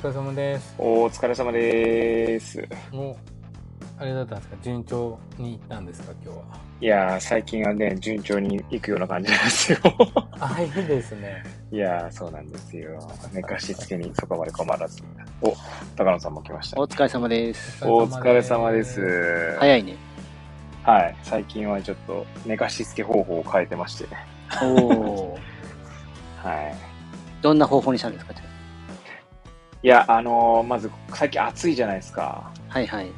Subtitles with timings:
[0.00, 0.74] 疲れ様です。
[0.78, 2.66] お疲れ様です。
[2.90, 3.16] もう、
[3.98, 4.56] あれだったんですか？
[4.62, 6.12] 順調に行ったんですか？
[6.24, 6.44] 今日は。
[6.80, 9.78] いやー、最近はね、順調に行くような感じなんですよ。
[10.38, 11.42] あ、いいですね。
[11.70, 12.98] いやー、そうなんですよ。
[13.32, 15.02] 寝かしつけにそこまで困らず。
[15.42, 15.54] お、
[15.96, 16.80] 高野さんも来ました。
[16.80, 17.84] お疲れ様です。
[17.86, 19.56] お疲れ様です。
[19.58, 19.96] 早いね。
[20.82, 21.16] はい。
[21.22, 24.10] 最近はちょっと寝かしつけ方法を変えてましてね。
[24.62, 25.38] おお。
[26.42, 26.74] はい。
[27.42, 28.32] どんな方法にしたんですか？
[29.82, 32.52] いや、あのーまず、最近暑いじゃないですか。
[32.68, 33.06] あはいはい。
[33.06, 33.12] うん。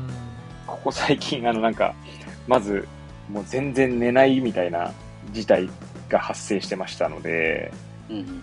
[0.67, 1.95] ここ最近、あの、なんか、
[2.47, 2.87] まず、
[3.29, 4.93] もう全然寝ないみたいな
[5.33, 5.69] 事態
[6.09, 7.73] が発生してましたので、
[8.09, 8.43] うんうん。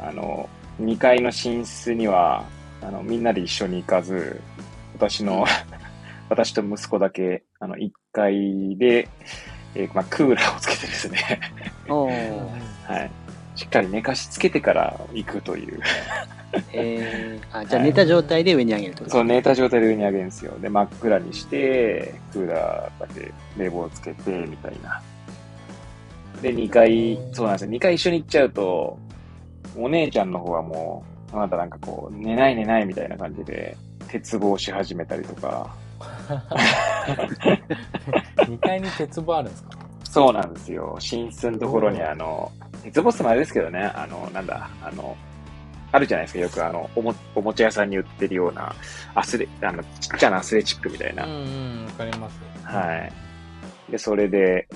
[0.00, 0.48] あの、
[0.80, 2.44] 2階の寝室には、
[2.82, 4.40] あの、みんなで一緒に行かず、
[4.94, 5.46] 私の、
[6.28, 9.08] 私と息子だけ、あの、1階で、
[9.74, 11.40] えーまあ、クーラーをつけてですね。
[12.88, 13.10] はい。
[13.54, 15.80] しっかり寝かしつけてから行くという。
[16.74, 19.10] えー、あ、じゃあ寝た状態で上に上げるってこと？
[19.10, 20.52] そう、寝た状態で上に上げるんですよ。
[20.60, 25.00] で、真っ暗にして、クーラーだけ冷房つけて、みたいな。
[26.40, 27.70] で、2階、そうなんですよ。
[27.70, 28.98] 2階一緒に行っちゃうと、
[29.76, 33.76] お姉ちゃんの方はもう、あなたなんかこう、寝ない寝ないみたいな感じで、
[34.08, 35.74] 鉄棒し始めたりとか、
[38.46, 39.70] 2階に鉄棒あるんですか？
[40.04, 40.94] そうなんですよ。
[41.00, 42.52] 寝室のところにあの、
[42.82, 45.16] 鉄棒ってもあれですけどね、あの、なんだ、あの、
[45.92, 48.74] あるじゃないですか、よくあの、おも、おもちゃ屋さんに売ってるような、
[49.14, 51.34] アスレ、あの、ちっちゃなアスレチックみたいなうんう
[51.82, 52.40] ん、わかります。
[52.64, 52.96] は
[53.88, 53.92] い。
[53.92, 54.66] で、それで、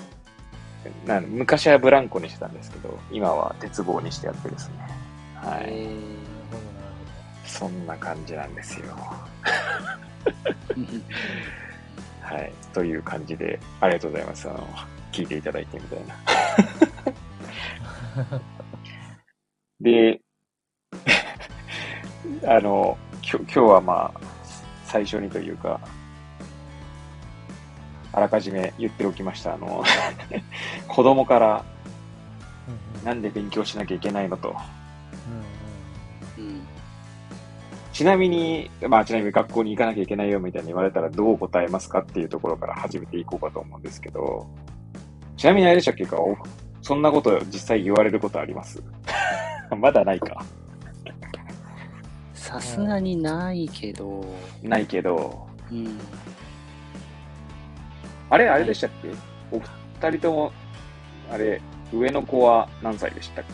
[1.06, 4.74] なん昔はブランコにしてたんですけど、今は鉄棒にしてやってですね。
[5.36, 5.86] はい。
[7.48, 8.86] そんな感じなんですよ。
[10.74, 11.02] ー、
[12.20, 12.52] はい。
[12.74, 14.48] という感じで、ありがとうございます。
[14.50, 14.68] あの、
[15.12, 16.16] 聞いていただいてみたいな。
[19.80, 20.20] で、
[22.44, 24.20] あの、きょ今日はまあ、
[24.84, 25.80] 最初にというか、
[28.12, 29.54] あらかじめ言っておきました。
[29.54, 29.84] あの、
[30.88, 31.64] 子供から。
[33.04, 34.56] なんで勉強しなきゃいけないのと。
[36.38, 36.66] うん。
[37.92, 44.46] ちなみに、まあちなみに学校に行かなきゃいけないよみたいに言われたらどう答えますかっていうところから始めていこうかと思うんですけど、
[45.36, 46.16] ちなみにあれでしたっけか？
[46.20, 46.36] お
[46.82, 48.82] そんなこと実際言われることあります？
[49.78, 50.44] まだないか。
[52.46, 54.24] さすがにないけど、
[54.62, 55.98] ないけど、うん。
[58.30, 59.08] あれあれでしたっけ？
[59.50, 60.52] お二人とも、
[61.32, 61.60] あれ、
[61.92, 63.44] 上の子は何歳でしたっ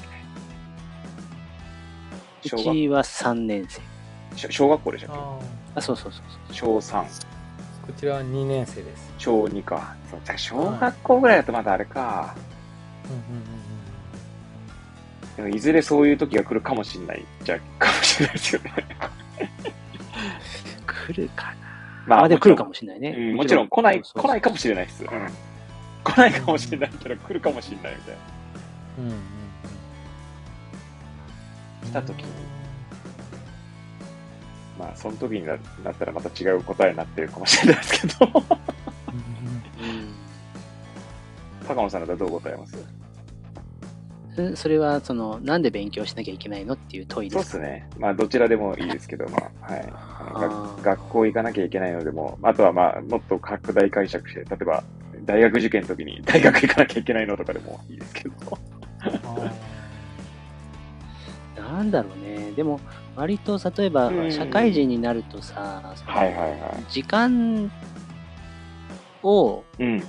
[2.43, 2.55] け？
[2.57, 3.81] う小学ちは3年生。
[4.37, 5.39] 小小学校でしたっあ
[5.77, 7.05] あ、そうそうそうけ小3、ー
[7.87, 9.11] こちらは2年生です。
[9.17, 9.97] 小2か。
[10.11, 12.35] そうじゃあ小学校ぐらいだとまだあれか。
[13.07, 13.62] うんうんうん
[15.37, 17.25] でもいずれそういう時が来るかもしれない。
[17.43, 18.73] じゃかもしれないですよね。
[20.87, 21.55] 来るかな。
[22.07, 23.15] まあ、でも来るかもしれないね。
[23.17, 25.05] うんもちろん来ない、来ないかもしれないです。
[25.05, 25.09] うん。
[26.05, 28.21] 来ないかもしれないけど、来るかもしれないみたいな。
[28.99, 29.21] うん
[31.85, 32.27] 来た時に
[34.79, 38.27] まあ、その時にななったらまた違う答えになってるかもしれないですけど。
[38.27, 38.43] うん
[41.69, 42.77] 高野さんだったらどう答えます？
[42.77, 43.02] うん。
[44.57, 47.87] それは、その、なんで勉強しなきゃいけないのっていう問いそうですすね。
[47.99, 49.93] まあ、どちらでもいいですけど、まあ、はい。
[50.21, 54.85] あのあ学校行かなきゃいけないのでも、あとはまあ、もっと拡大解釈して、例えば、
[55.25, 58.35] 大学受験の時に 大学行かなきゃいけないのとかでもいいですけど。
[59.03, 59.53] あ
[61.61, 62.53] なんだろうね。
[62.53, 62.81] でも、
[63.15, 66.85] 割と、例えばう、ん社会人になるとさ、はいはいはい。
[66.89, 67.71] 時間
[69.23, 70.03] を、うん。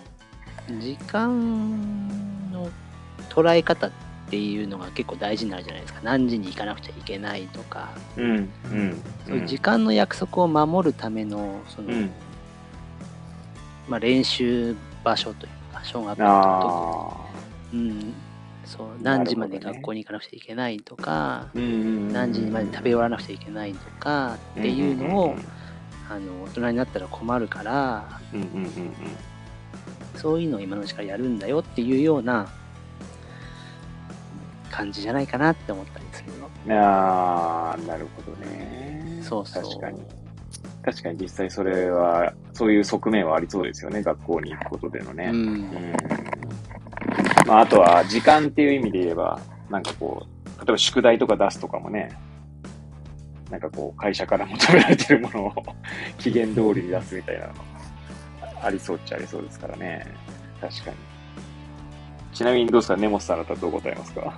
[0.80, 2.08] 時間
[2.54, 2.70] の
[3.30, 6.00] 捉え方っていうのが結構大事になるじゃないですか。
[6.04, 8.26] 何時に行かなくちゃいけないとか、うん。
[8.26, 9.02] うん。
[9.26, 12.12] そういう時間の約束を守るための、その、うん
[13.88, 17.30] まあ、練習場所というか、小学校のあ
[17.72, 18.14] 時うん、
[18.66, 21.48] そう、何時まで学校に行かなくちゃいけないとか、あ。
[21.54, 21.74] うんうんう
[22.10, 22.14] ん。
[22.14, 25.36] 何時まで食べ終わらなくちゃいけないとかっていうのを、
[26.10, 28.72] あの大人になったら困るからうんうんうんうん。
[30.16, 32.48] そういうのを今のうちからやるんだよっていうような
[34.74, 36.76] 感じじゃないかなって思ったりするの。
[36.82, 39.20] ああ、なるほどね。
[39.22, 40.00] そうそう確かに。
[40.84, 45.30] 確かに実際それは、そういう側面はありそうですよね、学校に行くことでのね。
[45.32, 45.72] ううんん。
[47.46, 49.40] まあ、あとは、時間っていう意味で言えば、
[49.70, 52.10] なんかこう、例えば宿題とか出すとかもね、
[53.52, 55.54] なんかこう、会社から求められてるものを
[56.18, 57.54] 期限通りに出すみたいなの
[58.64, 60.04] ありそうっちゃありそうですからね。
[60.60, 61.13] 確かに。
[62.34, 64.34] ちなみにどうですか、根本さんだったらどう答えますか？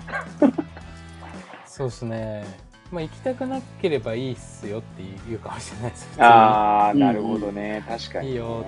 [1.66, 2.46] そうですね。
[2.92, 6.22] まあ行きたくなければいいっすよって言うかもしれないです。
[6.22, 7.84] ああ、なるほどね。
[7.88, 8.32] 確かに、ね。
[8.32, 8.66] いいよ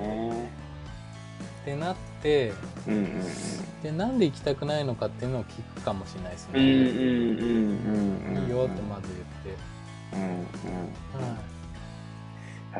[1.61, 2.53] ってなって、
[2.87, 3.21] うんうん
[3.83, 6.59] で、なんで行きたくないのかっていうのを聞くかもしれないですうん。
[6.59, 6.71] うんね。
[6.71, 8.43] うんうんうんうん。
[8.43, 9.61] いいよってまず言って。
[10.13, 10.29] うんうん。
[10.33, 11.56] はい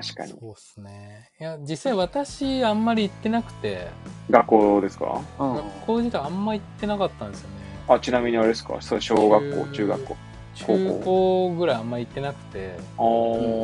[0.02, 0.32] 確かに。
[0.32, 1.32] そうっすね。
[1.40, 3.88] いや、実際私あんまり行ってなくて、
[4.30, 5.22] 学校ですか？
[5.40, 7.56] うん学校自体あんま行ってなかったんですよね。
[7.88, 8.78] あ、ちなみにあれですか？
[8.82, 10.18] そう小学校、中中学校。
[10.56, 12.76] 中高ぐらいあんま行ってなくて。
[12.98, 13.02] あ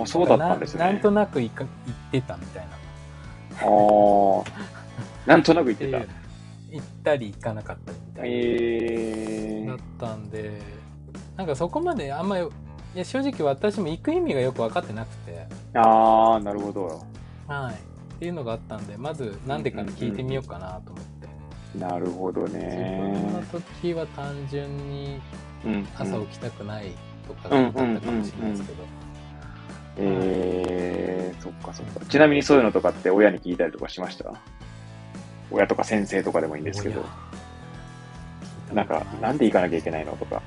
[0.03, 0.79] あ、そうだったんですね。
[0.79, 2.71] ななんとなく行か行ってたみたいな。
[3.61, 5.29] ああ。
[5.29, 5.99] なんとなく言ってた？
[6.71, 8.29] 行ったり行かなかったりみたいな。
[8.29, 9.77] えーだっ。
[9.99, 10.61] たんで、
[11.35, 12.47] なんかそこまであんまり、
[12.95, 17.03] いや正直私も行く意味がよく分かってなくて、ああ、なるほど。
[17.47, 17.73] はい。
[17.73, 17.77] っ
[18.19, 21.27] ていうのがあったんで、まずなんでか聞いてみようかなと思って。
[21.77, 23.45] なるほど自分のね。
[23.81, 25.19] 時は単純に
[25.65, 25.87] うん。
[25.97, 26.91] 朝起きたくない
[27.27, 28.83] とかだったかもしれないですけど。
[29.97, 32.05] えー、そっかそっか。
[32.05, 34.33] ちなみにそういうのとかって親に聞いたりとかしました？
[35.49, 37.03] 親とか先生とかでもいいんですけど。
[38.71, 40.41] なんか、なんで行かなきゃいけないのとか。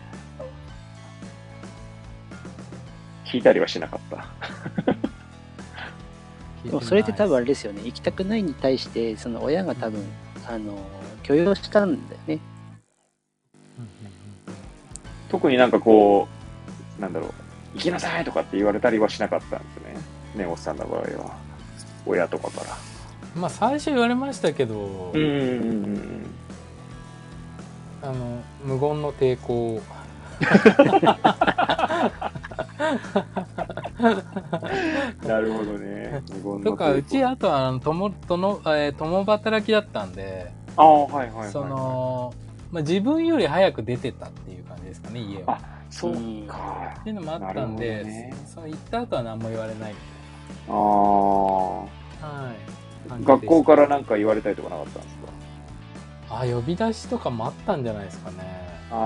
[3.26, 4.26] 聞いたりはしなかった。
[6.64, 10.02] でもそれって多分あれですよね、行きたくないに対して、その親が多分、
[10.49, 10.78] あの、
[11.23, 12.38] 許容したんだよね。
[13.78, 13.99] うんうん
[15.28, 16.28] 特になんかこ
[16.99, 17.31] う、なんだろう、
[17.75, 19.67] 行きなさいとかって言われたりはしなかったんで
[20.34, 20.44] すね。
[20.44, 21.37] ねおっさんの場合は。
[22.06, 22.72] 親とかから。
[22.72, 22.96] うん
[23.37, 25.32] まあ最初言われましたけど、うんうんう
[25.88, 26.26] ん
[28.02, 29.82] あの無言の抵抗うん。
[35.26, 36.23] なるほどね。
[36.64, 41.50] とかうちあとはあの共共,、えー共働きだったんで、ああ、はいはいはい。
[41.50, 42.34] そ、の、
[42.70, 45.58] まあ、自分より早く出てたっていう感じですかね家は。
[45.90, 46.14] そう
[46.46, 46.94] か。
[47.00, 49.96] っていうのもあったんで、どねその行った後は何も言われないみ
[50.69, 50.75] ああ。
[52.20, 52.37] たいな、
[53.14, 55.17] はい、学校からなんか言われたりとかなかったんです
[56.29, 56.37] か？
[56.43, 58.36] あ呼び出しとかもあったんじゃないですかね
[58.91, 58.96] ああ。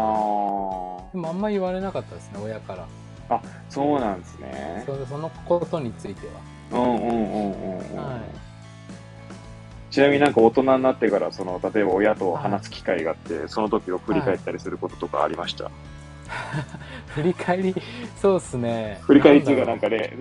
[1.13, 2.87] でもあんま言われなかったですね親から
[3.69, 4.83] そうなんですね。
[4.87, 6.81] そそのことについては。
[6.81, 7.97] うんうんうんうんうん。
[7.97, 8.21] はい。
[9.91, 15.71] ちなみになんか大人になってから、その、例えば親と話す機会があって、その時を振り返ったりすることとかありました、
[17.15, 17.75] 振り返り？
[18.17, 18.99] そうっすね。
[19.03, 20.17] 振り返りっていうかなんかかね、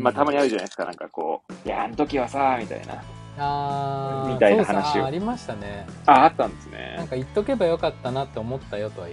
[0.00, 3.02] まあたまにあるじゃないですか、なんかこう、いや、あの時はさ、みたいな。
[3.38, 5.04] あーみたいな話を。
[5.04, 5.86] あありましたね。
[6.06, 7.06] あ、あったんですなんね。
[7.08, 9.08] か言っとけばよかったなって思ったよとは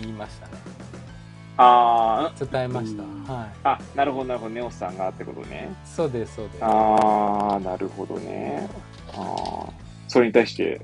[0.00, 0.52] 言いましたね
[1.60, 3.02] あ伝えました。
[3.02, 3.50] うんはい。
[3.64, 5.74] あ、あ、なるほど、なるほど、ネオスさんがってことね。
[5.84, 6.64] そうですそうです。
[6.64, 8.68] ああ、なるほどね。
[9.14, 9.72] ああ、
[10.06, 10.80] それに対して、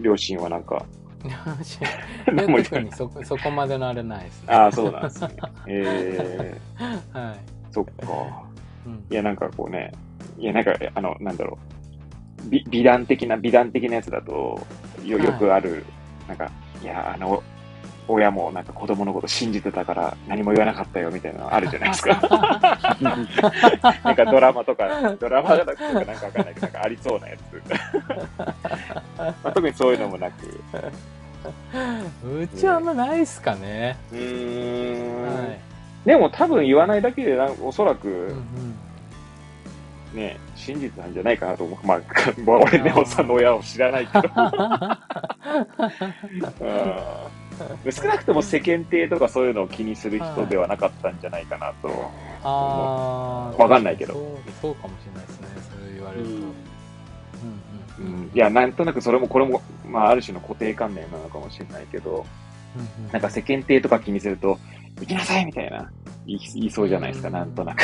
[0.00, 0.84] 両親はなんか、
[1.24, 1.28] い
[2.34, 4.54] 何も特にそこそこまでのあれないですね。
[4.54, 5.36] ああ、そうなんですね。
[5.68, 7.36] ええはい、
[7.70, 7.92] そっか。
[8.86, 9.04] うん。
[9.10, 9.92] いや、なんかこうね、
[10.38, 11.58] いや、なんか、あの、なんだろ
[12.46, 14.66] う、美美談的な、美談的なやつだと、
[15.04, 15.84] よ、よくある、
[16.28, 16.50] なんか、
[16.82, 17.42] いや、あの、
[18.06, 22.20] 親もなんか子供のこと信じてたから何も言わなかったよみたいなのあるじゃないですか。
[24.04, 27.62] なんかドラマとか、ドラマとかなんかわかんないけど、なんかありそうなやつ。
[29.18, 30.46] まあ、特にそういうのもなく。
[32.26, 35.36] うちはあんまないっすかね、うーん。
[35.36, 38.44] はいでも多分言わないだけでなん、おそらく、うんうん
[40.14, 41.86] ね、真実なんじゃないかなと思う。
[41.86, 42.00] まあ、
[42.46, 44.28] まあ俺ね、おっさんの親を知らないけど。
[47.84, 51.88] う ん少なくとも世間体とかそういうのを気にする人ではなかったんじゃないかなと。
[52.42, 54.14] ああわかんないけど。
[54.60, 55.48] そうかもしれないですね。
[55.70, 56.44] そう言われると、ううんん
[58.16, 58.30] うんうん。
[58.34, 62.26] いや、なんとなくそれも、これも、まあ、ある種の固定観念なのかもしれないけど、
[62.76, 63.12] うんうん。
[63.12, 64.58] なんか世間体とか気にすると、
[65.00, 65.90] 行きなさいみたいな、
[66.26, 67.82] 言いそうじゃないですか、うんなんとなく。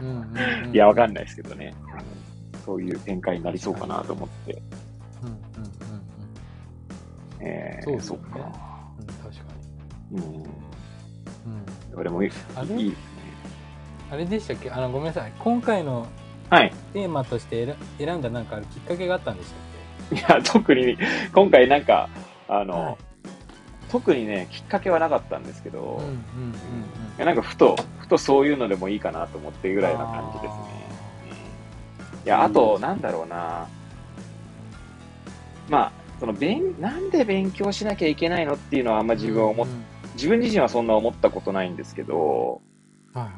[0.00, 0.16] うんうん
[0.66, 1.74] うんいや、わかんないですけどね。
[2.00, 2.26] うん
[2.66, 4.60] そういう展開になりそうかなと思って。
[7.46, 8.50] えー、そうですよねそっか。
[8.98, 9.30] うん確か
[10.12, 10.18] うん。
[10.18, 10.48] に、うん、
[11.96, 13.04] 俺もいいあれいいですね。
[14.10, 14.24] あれ？
[14.24, 14.70] でしたっけ？
[14.70, 16.06] あのごめんなさい今回の
[16.50, 16.72] はい。
[16.92, 20.96] テーマとして選選んだなんかあるきっかけがあったんでしたっいや、特に、
[21.34, 22.08] 今回なんか、
[22.48, 22.96] あの、はい
[23.88, 26.02] 特にね、きっかけはなかったんですけど、
[27.16, 30.60] なんかふと、ふとそういうのでもいいかなと思ってぐらいな感じですね。
[32.24, 33.68] いや、あと、なんだろうな。
[35.68, 42.60] まあ、その、勉、なんで勉強しなきゃいけないのっていうのはあんま自分は思っ、うんうん自分自身はそんな思ったことないんですけど、
[43.12, 43.32] はいはい。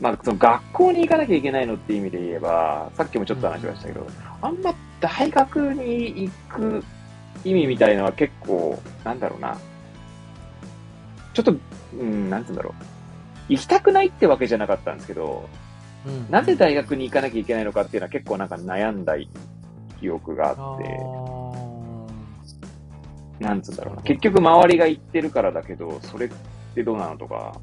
[0.00, 4.06] まあ、その学校に行かなきゃいけないのっていう意味で言えば、さっきもちょっと話しましたけど、
[4.42, 6.84] あんま大学に行く
[7.44, 9.56] 意味みたいのは結構、なんだろうな。
[11.32, 11.54] ちょっと、
[11.94, 12.82] うん、なんつうんだろう。
[13.48, 15.48] 行きたくないってわけじゃなかったんですけど、
[16.04, 16.26] うん。
[16.30, 19.14] なぜ大学に行かなきゃいけないのかっていうのは結構なんか悩んだ
[20.00, 21.39] 記憶がああって、ー
[23.40, 24.02] なんつうんだろうな。
[24.02, 26.30] 結局周りが行ってるからだけど、それっ
[26.74, 27.58] てどうなのとか、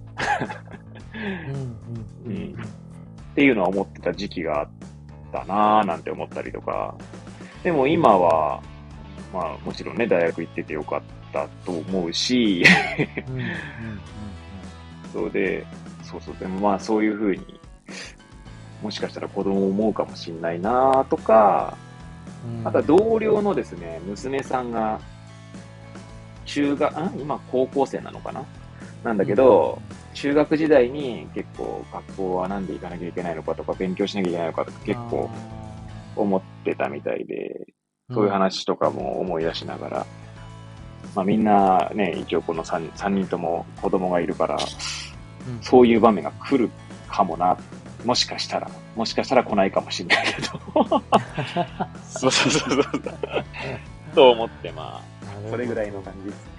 [2.25, 2.55] うん
[3.31, 4.69] っていうのは思ってた時期があっ
[5.31, 6.96] たなぁなんて思ったりとか。
[7.63, 8.62] でも今は、
[9.31, 12.63] まあもちろんね、大学行っててよかったと思うし、
[13.27, 13.51] うんうんうん。
[15.13, 15.63] そうで、
[16.01, 17.60] そうそう、でもまあそういうふうに、
[18.81, 21.77] もしかしたら子供を思うかもしんないなぁとか、
[22.48, 22.67] うん。
[22.67, 25.00] あとは同僚のですね、娘さんが、
[26.48, 28.44] 中学、ん今高校生なのかな？
[29.04, 29.80] なんだけど、
[30.13, 35.30] 中学時代に結構学校はなんで行かなきゃいけないのかとか、勉強しなきゃいけないのかとか結構
[36.16, 37.68] 思ってたみたいで、
[38.12, 40.06] そういう話とかも思い出しながら、
[41.16, 45.62] まあみんなね、一応この 3, 3人とも子供がいるから、うん。
[45.62, 46.70] そういう場面が来る
[47.08, 47.58] かもな、
[48.04, 50.50] もしかしたら、もしかしたら来ないかもしれないけど。
[52.08, 53.04] そうそうそうそう。
[54.17, 55.03] と思って、まあ、
[55.47, 56.51] それぐらいの感じですね。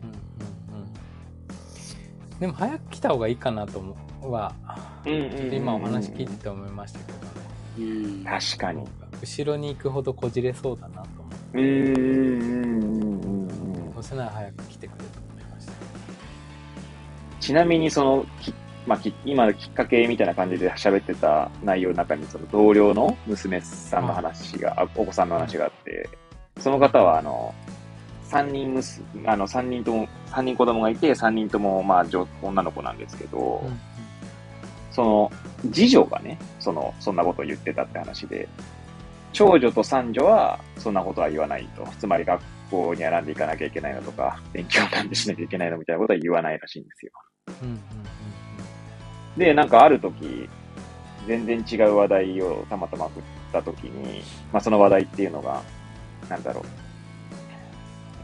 [0.00, 4.54] うんうんうんでも早く来た方がいいかなと思うは、
[5.04, 7.24] うんうんうんうん今お話聞いてて思いましたけどね。
[7.78, 7.82] う
[8.22, 8.24] ん。
[8.24, 8.86] 確かに。
[9.20, 13.92] 後ろに行くほどこじれそうだなと思って、うーん、うん、うん、うん。
[13.92, 15.72] そうせなら早く来てくれと思いました。
[17.40, 18.54] ちなみにその、き
[18.88, 26.08] まあ、き今のきっかけみたいな感じで喋ってた内容の中に、その同僚の娘さんの話が、あお子さんの話があって、
[26.58, 27.54] その方は、あの、
[28.24, 33.80] 三人むす、あの、三人とも、三人子供がいて、三人とも、まあ、女女の子なんですけど、うん
[34.90, 35.30] その、
[35.72, 38.48] 次女がね、その、そんなことを言ってたって話で、
[39.32, 41.86] 長女と三女は、そんなことは言わないと。
[42.00, 47.12] つまり学校にはなんで行かなきゃいけないのとか、勉強なんでしなきゃいけないのみたいなことは言わないらしいんですよ。
[47.62, 47.78] うんうん
[49.36, 50.48] で、なんかある時、
[51.26, 55.62] 全然違う話題をたまたま振った時に、まあその話題っていうのが、
[56.28, 56.64] なんだろう。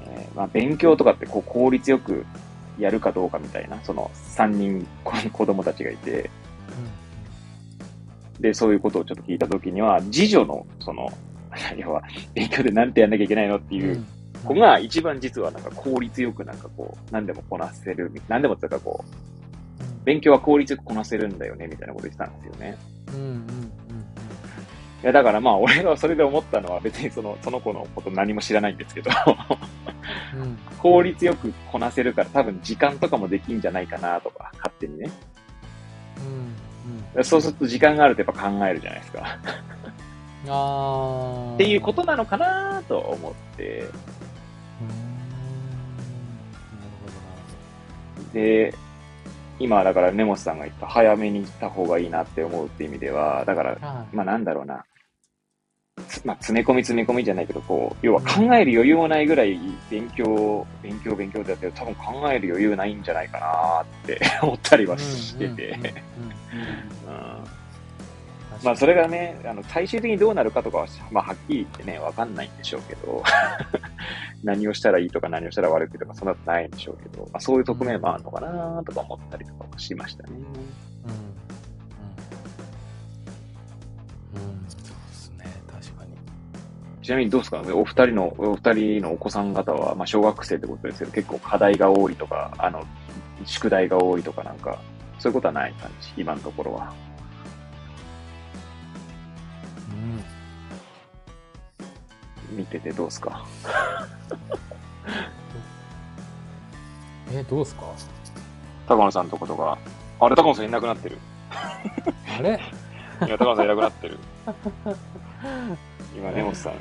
[0.06, 2.24] えーまあ勉強とかってこう効率よく
[2.78, 6.30] やるかどうかみたいな、その3人子子供たちがいて、
[8.40, 11.08] で、そういうことをちょっと聞いた時には、次女の、その、
[11.78, 12.02] 要は、
[12.34, 13.82] 勉強でなんてやんなきゃいけないのってうん。
[13.82, 14.04] いう
[14.44, 19.14] 子が一番実はなんか効率よくなんかこう、何でもこなせる、何でもっていうかこう、
[20.04, 22.76] 勉強は効率よくこなせるんだよね、みたいなこと言ってたんですよね。
[23.08, 23.44] うんうんうん
[25.02, 29.10] いや、だからまあ、俺がそれで思ったのは別にその、その子のこと何も知らないんですけど、
[30.34, 30.40] うん。
[30.40, 35.10] うん効率よくこなせるから多分時間とかもできんじゃないかなとか、勝手にね。
[36.18, 37.24] うんうん。
[37.24, 39.38] そうすると時間があるとやっぱ考えるじゃないですか。
[40.48, 41.54] あー。
[41.54, 43.88] っていうことなのかなと思って、なる
[47.00, 47.12] ほど
[48.22, 48.32] な。
[48.32, 48.74] るで、
[49.58, 54.84] 今だから根本さんが言った早めに行った方がいいなって思うって意味では、だから、まあなんだろうな。
[56.08, 59.58] つまあ、詰め込み詰め込みじゃないけど、こう、要は考える余裕もないぐらい
[59.90, 65.78] 勉強、勉強、勉強ってやってると多分考える余裕ないんじゃないかなって思ったりはしてて。
[68.62, 73.22] まあそれがね、あの最終的にどうなるかとかは、まあはっきり言ってね、わかんないんでしょうけど、
[74.44, 80.30] 何をしたらいいとか何をしたら悪いとかそんなことないんでしょうけど、まあそういう側面もあるのかなとか思ったりとかもしましたね。
[80.32, 80.36] うん。
[80.36, 80.44] うん。
[84.50, 84.68] うん。
[84.68, 86.10] そうですね確かに。
[87.02, 87.62] ちなみにどうですか？
[87.74, 92.82] お二人の、お二人のお子さん方は、まあ小学生ってことですけど、結構課題が多いとか、あの、
[93.44, 94.78] 宿題が多いとかなんか、
[95.18, 96.92] そういうことはない感じ、今のところは。
[100.04, 100.08] う
[102.54, 103.44] ん見ててどうですか？
[107.32, 107.86] えどうすか？
[108.86, 109.78] 高野さんのとことか、
[110.20, 111.16] あれ高野さんいなくなってる。
[111.50, 111.80] あ
[112.42, 112.60] れ？
[113.26, 114.18] いや、高野さんいなくなってる。
[116.14, 116.74] 今、根本さん、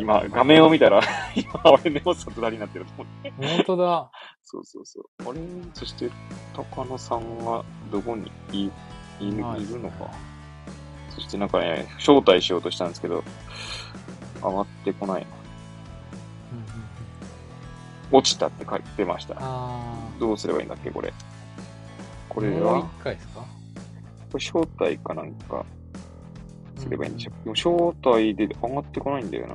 [0.00, 1.00] 今、画面を見たら、
[1.34, 3.32] 今、俺、根本さんと二人になってると思って。
[3.36, 4.10] 本当だ
[4.42, 5.04] そうそうそう。
[5.28, 5.40] あれ？
[5.74, 6.08] そして、
[6.54, 8.70] 高野さんは、どこにい、
[9.20, 9.36] いいいる
[9.80, 10.08] のか。
[11.14, 13.22] そして、なんかね、招待しようとしたんですけど、
[14.42, 15.26] 上がってこない
[18.12, 19.36] 落ちたって書いてました。
[19.38, 19.80] あ
[20.20, 21.12] どうすればいいんだっけ、これ。
[22.28, 23.40] ここれは、もうこ一回ですか？
[24.34, 25.64] れ招待かなんか、
[26.76, 27.44] すればいいんでしょう。
[27.44, 29.54] でも招待で上がってこないんだよな。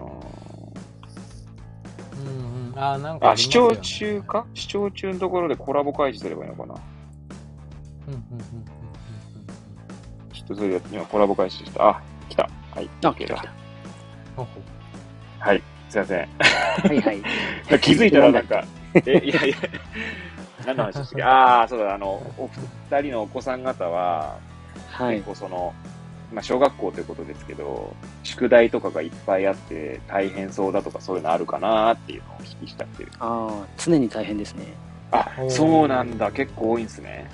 [2.22, 2.80] うんうん。
[2.80, 4.46] あーなんかあ、視聴中か？
[4.54, 6.75] 視聴中のところでコラボ開始すればいいのかな。
[8.08, 8.78] うんうんうん
[10.56, 11.89] それで今コラボ開始した。
[11.89, 12.50] あ、来た。
[12.75, 12.89] はい。
[13.03, 13.44] あ、OK だ
[15.39, 15.63] はい。
[15.89, 16.20] すいません。
[16.20, 17.22] はいはい。
[17.79, 18.63] 気づいたらなんか、
[19.06, 19.56] え、いやいや、
[20.65, 21.24] 何の話でしたっけ？
[21.24, 22.50] ああ、そうだ、あの、お
[22.91, 24.38] 二人のお子さん方は、
[24.89, 25.27] はい結。
[25.27, 25.74] 構その、
[26.34, 33.10] まあ、小学校ということですけど、宿題とかがいっぱいあって大変そうだとかそういうのあるかなっていうのをお聞きしたっていう。
[33.20, 34.65] ああ、常に大変ですね。
[35.12, 36.32] あそうなんだ。
[36.32, 37.29] 結構多いんですね。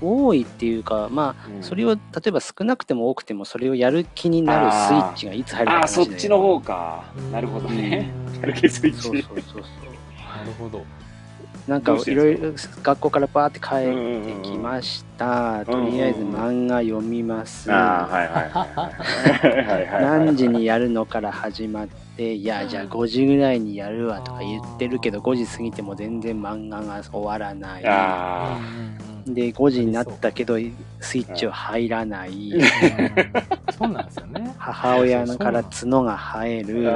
[0.00, 7.04] 多いっていうか、まあ、うんそれを、例えば少なくても多くても、それをやる気になるスイッチがいつ入るかああ、話そっちの方方か。
[7.32, 8.12] なるほどね。
[8.16, 9.62] うんやる気スイッチそうそうそうそう。
[9.62, 10.84] なるほど。
[11.68, 12.52] なんかいろいろ
[12.82, 15.64] 学校からバーって帰ってきました。
[15.64, 17.70] とりあえず漫画読みます。
[17.70, 18.66] ああ、はいはい は
[19.52, 20.02] いはいはいはい。
[20.24, 27.84] 何時にやるのから始まって、いや、じゃあ5時ぐらいにやるわとか言ってるけど、5時過ぎても全然漫画が終わらない。
[29.34, 30.56] で、5時になったけど、
[31.00, 32.30] スイッチは入らない。
[32.30, 32.60] うん
[33.80, 34.54] そうなんですよね。
[34.58, 36.82] 母親のから角が生える。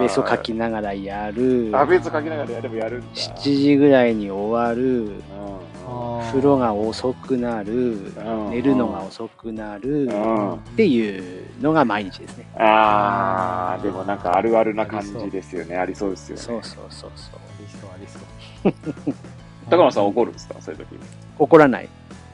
[0.00, 1.70] ベソ書きながらやる。
[1.72, 1.86] あ。
[1.86, 3.06] ベース書きながらやればやるんだ。
[3.14, 5.04] 7時ぐらいに終わる。
[5.04, 5.12] うん
[6.28, 7.72] 風呂が遅くなる。
[7.72, 10.04] うん寝るのが遅くなる。
[10.06, 12.46] うんっていうのが毎日ですね。
[12.58, 15.76] ああ、でもなんかあるあるな感じですよね。
[15.76, 16.42] ありそうですよね。
[16.42, 17.40] そうそうそうそう。
[17.40, 19.14] ありそうありそう。
[19.70, 20.54] 高野さん怒るんですか？
[20.60, 20.98] そういう時に。
[21.38, 21.88] 怒らない。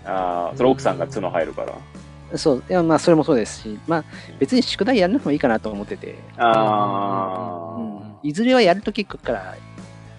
[0.05, 2.39] ああ、それ奥さんが角入るから。
[2.39, 2.63] そう。
[2.69, 4.05] いや、まあ、それもそうですし、まあ、
[4.39, 9.55] 別に宿題やらなくてもいいかなと思ってて、あうんいずれはやるとき来るから、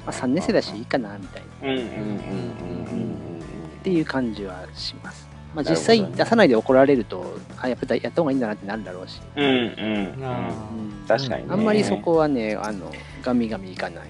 [0.06, 1.66] まあ、3年生だしいいかな、みたいな、あ。
[1.66, 3.40] うんうんうんうんうんうん
[3.80, 5.28] っていう感じはします。
[5.54, 7.24] まあ、実際出さないで怒られると、
[7.62, 9.44] あ、やっぱりやった方がいいんだなってなるだろうし、うん。
[9.44, 11.50] うんうん確かにね。
[11.50, 14.04] あんまりそこはね、あの、ガミガミいかない。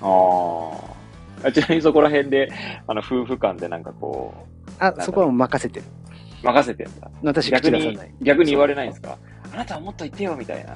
[0.00, 0.99] ーああ。
[1.44, 2.50] あちなみにそこら辺で、
[2.86, 4.34] あの、夫婦間でなんかこ
[4.98, 5.86] うそこはもう任せてる。
[6.42, 7.10] う、任せてんだ。
[7.22, 9.16] 私、逆に口出さない。、逆に言われないんですか？
[9.52, 10.74] あなたはもっと言ってよ、みたいな。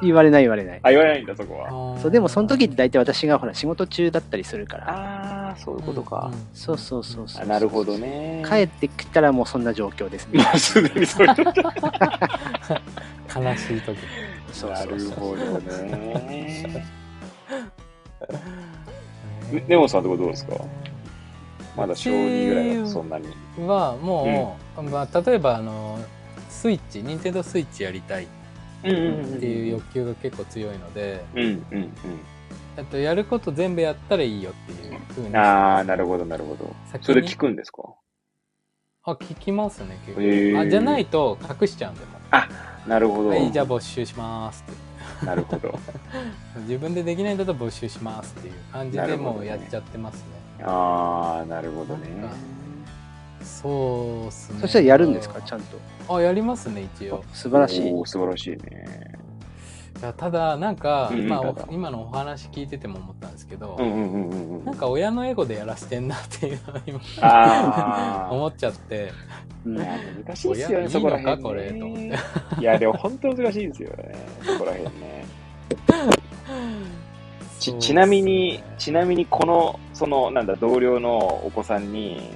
[0.00, 0.80] 言われない言われない。
[0.82, 1.98] あ、言われないんだ、そこは。
[1.98, 4.90] そう、でもその時って大体私がほら仕事中だったりするから。
[4.90, 6.30] ああ、そういうことか。
[6.54, 7.42] そうそうそうそう。
[7.42, 7.98] あなるほど。
[7.98, 8.44] ね。
[8.48, 10.38] 帰ってきたらもうそんな状況ですね。
[10.44, 11.62] もうすでにそういうこと。
[13.40, 13.98] 悲しい時。
[14.52, 15.36] そうなるそうそう。
[15.36, 16.86] ほどね。
[19.68, 20.54] ネモさんとこどうですか？
[21.76, 23.26] まだ小2ぐらいだとそんなに。
[23.66, 25.98] はもう、まあ、例えばあの
[26.48, 28.26] スイッチ任天堂スイッチやりたい
[28.84, 31.44] うんっていう欲求が結構強いので、うんう
[31.78, 31.92] ん
[32.78, 35.36] えっと、やること全部やったらいいよっていうふうにうん。
[35.36, 36.74] ああ、なるほど、なるほど。
[37.02, 37.82] それ聞くんですか？
[39.04, 40.60] あ聞きますね結構、へー。
[40.60, 42.06] あじゃないと隠しちゃうんでも
[42.86, 43.28] なるほど。
[43.30, 44.85] はいじゃあ没収しますって
[45.24, 45.78] なるほど。
[46.66, 52.06] 自分でできないんだったら没収しますっていう感じでもうやっちゃってますねああ、なるほどね。
[53.42, 55.40] そうっすねそしたらやるんですか？
[55.40, 55.78] ちゃんと。
[56.14, 57.92] あやりますね一応素晴らしい。
[58.04, 59.18] 素晴らしいね。
[60.00, 61.68] ただなんか、うんまあただ。
[61.70, 63.76] 今のお話聞いてても思ったんですけど。
[64.64, 69.12] なんか親のエゴでやらしてんなっていうのを今あ 思っちゃって。
[69.64, 71.36] 難しいっすよね、そこら辺、ね。
[71.36, 72.60] かこれと思って。
[72.60, 75.24] いや、でも本当難しいですよね、そこら辺ね。
[77.58, 82.30] ちちなみに、ちなみにこの、その、なんだ、同僚のお子さんに、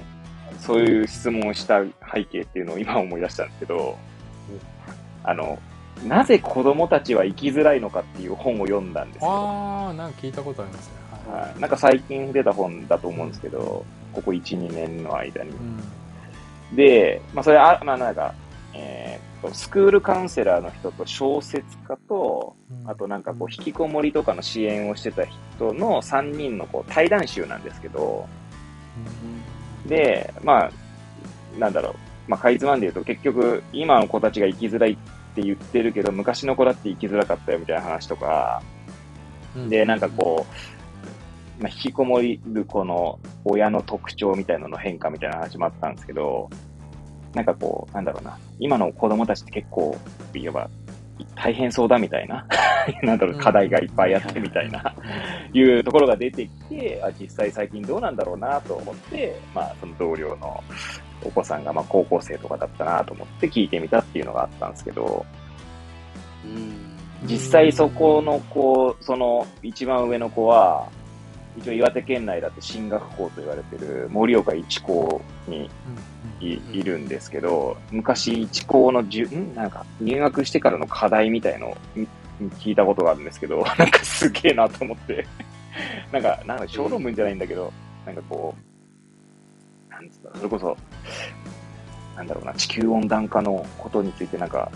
[0.59, 1.81] そういう質問をした
[2.13, 3.97] 背景っていうのを今思い出したんですけど、
[5.23, 5.57] あの、
[6.07, 9.31] なぜ子供たちは生きづらいのかっていう本を読んだんですよ。
[9.31, 10.93] ああなんか聞いたことありますね。
[11.31, 15.51] はい、はい、なんか最近出た本だと思うんですけど、ここ1、2年の間に。
[15.51, 15.53] う
[16.73, 16.75] ん。
[16.75, 18.33] で、まあ、それあ、まあ、なんか、
[18.73, 22.89] えーっと、スクールカウンセラーの人と小説家と、うん。
[22.89, 28.27] あとなんかこう、引きこもりとかの支援をしてた人の3人のこう対談集なんですけど、
[29.85, 30.71] で、まあ、
[31.59, 31.95] なんだろう、
[32.27, 38.61] まあ、かいつまんで言うと、結局、今の子たちが生きづらいって言ってるけど、昔の子だって生きづらかったよみたいな話とか、
[39.55, 39.69] うん。
[39.69, 40.45] で、なんかこ
[41.59, 46.49] う、まあ、引きこもりる子の親の特徴みたいなのの変化みたいな話もあったんですけど、
[47.33, 49.95] なんかこう、なんだろうな、今の子供たちって結構、
[50.33, 50.69] いわば、
[51.35, 52.45] 大変そうだみたいな、
[53.03, 54.93] なんだろう、課題がいっぱいあってみたいな、
[55.53, 60.63] いうところが出てきて、あ実際最近どうなんだろうなと思って、まあ、その同僚の
[61.23, 65.25] お子さんがまあ高校生とかだったなと思って聞いてみたっていうのがあったんですけど、
[66.45, 66.97] うん。
[67.25, 70.89] 実際そこの子、その一番上の子は、
[71.57, 75.69] 一応岩手県内だと進学校と言われてる盛岡一高に
[76.39, 79.53] いいるんですけど、昔一高のじゅ、ん？
[79.53, 81.75] なんか入学してからの課題みたいの
[82.59, 85.27] 聞いたことがあるんですけど、 なんかすげえなと思って、
[86.11, 87.71] なんか、なんか小論文じゃないんだけど、
[88.05, 88.70] なんかこう、
[90.01, 90.77] なんつうの、それこそ、
[92.15, 94.71] なんだろうな、地球温暖化のことについてなんか、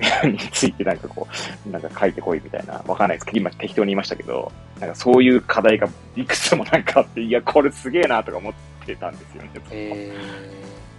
[0.24, 1.26] についてなんかこ
[1.66, 3.26] う、なんか書いてこいみたいな、わかんないです。
[3.26, 8.52] けど、今適当に言いましたけど、なんかそういう課題がいくつもなんかあって、いや、これすげえなとか思っ
[8.86, 9.50] てたんですよね。
[9.70, 10.12] え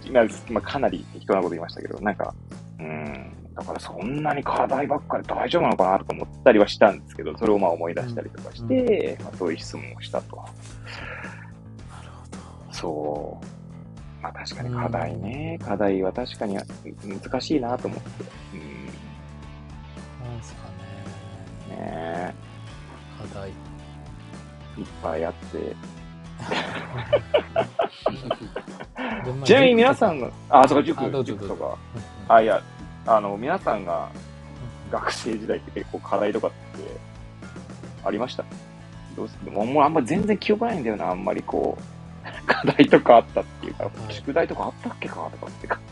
[0.04, 2.34] 今、まあ、かなり適当なこと言いましたけど、なんか、
[2.78, 10.44] うん、だからそんなに課題ばっかり大丈夫なのかなとか思ったりはしたんですけど、それをまあ思い出したりとかして、まあ、そういう質問をしたと。
[12.82, 13.44] そう。
[14.22, 18.24] まあ確かに課題ね、課題は確かに難しいなと思って。
[18.54, 18.86] うん、
[20.32, 20.62] なんすか
[21.70, 21.76] ね。
[21.76, 22.34] ね
[23.32, 23.50] 課題。
[23.50, 23.52] え
[24.80, 25.76] いっぱいあって。
[29.44, 31.76] ちなみに皆さん塾が、あ、そうか、塾塾とか。
[32.26, 32.60] とあ、いや、
[33.06, 34.08] あの、皆さんが
[34.86, 36.56] うん学生時代って結構課題とかって
[38.04, 38.44] ありました？
[39.16, 41.82] どうすもうあんま全然記憶ないんだよな、あんまりこう、
[42.46, 44.12] 課題とかあったっていうか、はい。
[44.12, 45.78] 宿題とかあったっけかとかってか、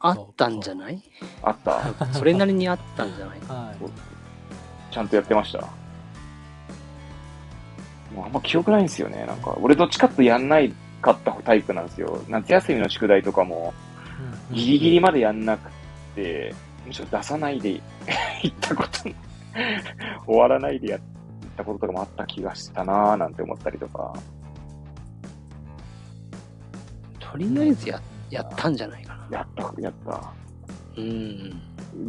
[0.00, 1.02] あったんじゃない？
[1.42, 1.82] あった。
[2.14, 3.40] それなりにあったんじゃない？
[3.48, 4.94] はい。
[4.94, 5.60] ちゃんとやってました。
[8.14, 9.24] もうあんま記憶ないんですよね。
[9.26, 12.22] なんか、俺どっちかってやんないかったタイプなんですよ。
[12.28, 13.74] 夏休みの宿題とかも、
[14.50, 14.56] うん。
[14.56, 15.70] ギリギリまでやんなく
[16.14, 16.54] て、
[16.86, 17.80] むしろ出さないで
[18.42, 18.90] 行ったこと、
[20.26, 21.00] 終わらないでやっ
[21.58, 24.14] たこととかもあった気がしたなぁなんて思ったりとか。
[27.20, 29.38] とりあえずややったんじゃないかな。
[29.38, 30.32] やった、やった。
[30.96, 31.60] うん。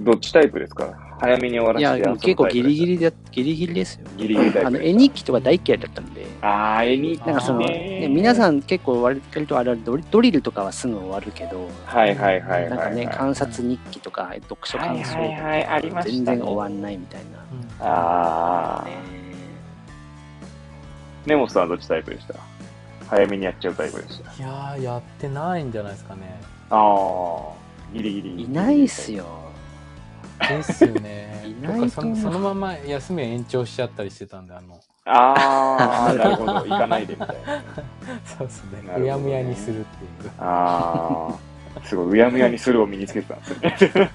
[0.03, 0.93] どっちタイプですか？
[1.19, 2.91] 早めに終わらいや、せてでも結構ギリギリ。
[2.93, 4.07] リで、ギリギリですよ。
[4.17, 12.69] ギリギリあの、絵日記とか大嫌いだったんで、あー、絵になんかその、あーね、皆さん結構割とあれドリドリルとかはすぐ終わるけど、はいはいはいはい、はい。
[12.69, 17.27] なんかね、観察日記とか読書感想はいはいはいありましたね全然終わんないみたいな。
[17.27, 18.89] うんあー。
[19.13, 19.18] ね
[21.25, 22.35] 根本さんはどっちタイプでした？
[23.07, 24.31] 早めにやっちゃうタイプでした。
[24.33, 26.39] いやー、やってないんじゃないですかね。
[26.69, 28.43] ああ、ギリギリ。
[28.43, 29.11] いないっす。
[29.11, 29.25] よ。
[30.39, 31.43] ですよね。
[31.59, 36.53] いないとそのそのまま休みを延長しちゃったりしてたんで、あの、ああ、なるほど。
[36.67, 37.63] 行かないでみたいな。
[38.25, 38.83] そうですねな。
[38.83, 40.31] るほどねうやむやにするっていう。
[40.37, 41.29] あ
[41.75, 44.11] あ、すごい、うやむやにするを身につけてたんですね。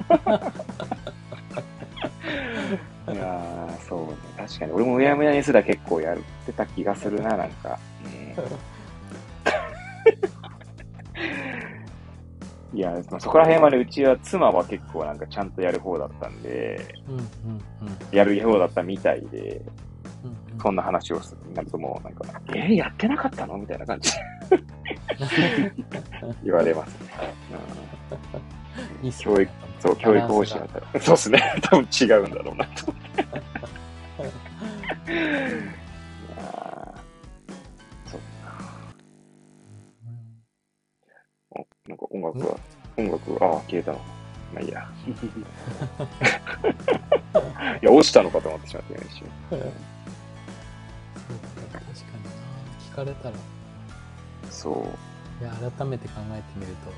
[3.13, 4.17] いやーそうね。
[4.37, 4.73] 確かに。
[4.73, 7.79] 俺もうやむやにすら結構やってた気がするな、なんか。
[12.73, 17.29] うん、いや、まあそこら辺までうちは妻は結構なんかちゃんとやる方だったんで、うんうんうん
[18.11, 19.61] やる方だったみたいで、
[20.25, 23.59] うんうんそんな話をするなるともうなんか、えー、やってなかったの？
[23.59, 24.19] みたいな感じで
[26.45, 27.09] 言われますね。
[29.03, 31.01] うんいい教育、そう、教育方針だったら。
[31.01, 31.55] そうですね。
[31.63, 33.25] 多分違うんだろうなと思って。
[35.09, 35.11] い
[36.31, 38.25] やーそっか。
[41.51, 42.59] おなんか音楽は、
[42.97, 43.99] 音楽は、ああ、消えたの。
[44.53, 44.89] まあいいや。
[47.83, 49.27] いや、落ちたのかと思ってしまったよ、一瞬。
[49.51, 49.67] そうか
[51.73, 52.31] 確かにな。
[52.91, 53.39] 聞かれたら、い
[54.51, 54.71] そ
[55.41, 55.45] う。
[55.45, 56.93] や、改めて考えてみると、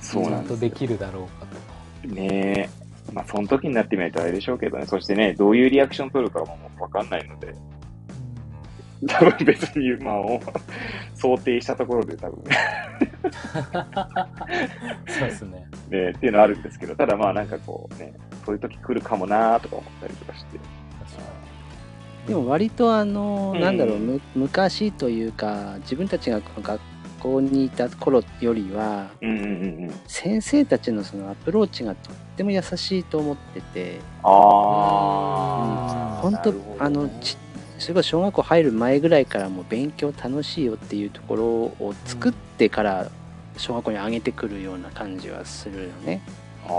[0.00, 0.70] そうちゃんとなんですよ。
[0.70, 1.60] できるだろうかとか。
[2.04, 2.26] ね
[2.68, 2.89] え。
[3.12, 4.86] まあ、その時になってみないとあれでしょうけどね。
[4.86, 7.54] そしてね、どういうリアクション取るかもわかんないので、
[9.06, 10.40] 多分別に、まあ、お
[11.14, 12.44] 想定したところで多分
[15.08, 15.66] そうですね。
[15.90, 18.12] ね、っていうのはあるんですけど、ただまあなんかこうね、
[18.44, 20.58] そういう時来るかもなーとか思ったりとかして。
[22.26, 26.80] でも割とあの、うんなんだろうむ昔というか自分たちが学
[27.20, 29.46] 校にいた頃よりはうんうんうんう
[29.86, 29.94] ん。
[30.06, 34.28] 先生たちのそのアプローチがとっても優しいと思っててあ
[36.18, 37.36] あ、本当、なるほどあのち
[37.78, 43.10] それこそ小学校入る前ぐらいからもう勉強楽しいよっていうところを作ってから
[43.56, 46.22] 小学校に上げてくるような感じはするよね。
[46.66, 46.70] あ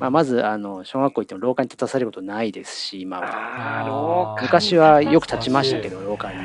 [0.00, 3.20] まあ、まずあの小学校行っても廊下に立たされることないですし今あ。
[3.84, 6.38] は昔はよく立ちましたけど廊下に。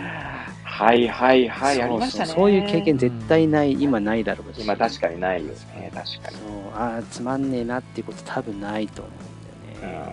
[0.75, 2.33] はいはいはい、ありそうましたね。
[2.33, 6.73] そういう経験絶対ない今ないだろうし今確かにないよね、確かそうに。
[6.73, 10.05] ああつまんねえなっていうこと多分ないと思うんだよね。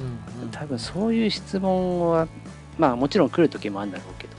[0.00, 2.28] うんうん多分そういう質問は
[2.76, 4.34] まあもちろん来る時もあるんだろうけど。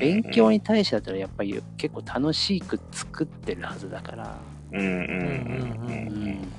[0.00, 4.36] 勉強に対してだったらやっぱり結構楽しく作ってるはずだから、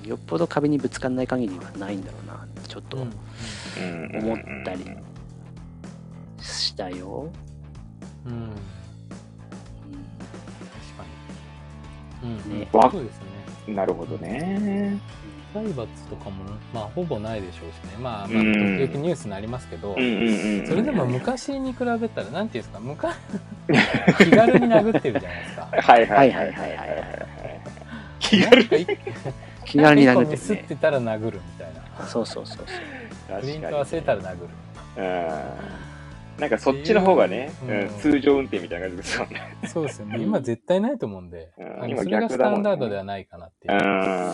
[0.06, 2.96] よっぽど壁にぶつかんない限りはないんだろうなちょっと。
[2.98, 3.08] 思
[4.34, 4.86] ったり
[6.40, 7.30] したよ。
[8.26, 8.50] うん、
[10.70, 11.04] 確か
[12.24, 13.20] に、うん、ね、そうです
[13.68, 15.00] ねなるほどね、
[15.54, 23.16] 体罰とかも、まあ、ほぼないでしょうしね、まあ、まあ、時々ニュースになりますけど、それでも昔に比べたら、なんていうんですか、昔
[24.20, 25.70] 気軽に殴ってるじゃないですか。
[25.72, 27.06] はいはいはいはいはい。
[28.20, 28.88] 気軽に。
[29.66, 30.62] 気軽に殴って、ね。
[30.62, 32.06] ミってたら殴るみたいな。
[32.08, 33.42] そうそうそうそう。
[33.42, 34.50] プリント忘れたら殴る。
[36.40, 39.58] なんかそっちの方がね、うんうん通常運転みたいな感じですよね。
[39.68, 40.18] そうですよね。
[40.20, 43.74] 今絶対ないと思うんで、うん今それがスタ逆だもんねンダードではないかなっていう。
[43.74, 43.80] うん。
[43.80, 44.34] ま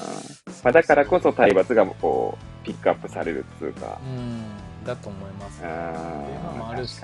[0.63, 3.99] あだからこそ体罰がこう、ピックアップされるっていうか。
[4.03, 5.61] うん、だと思います。
[5.63, 5.73] うって
[6.31, 6.57] いうのん。
[6.57, 7.01] もあるし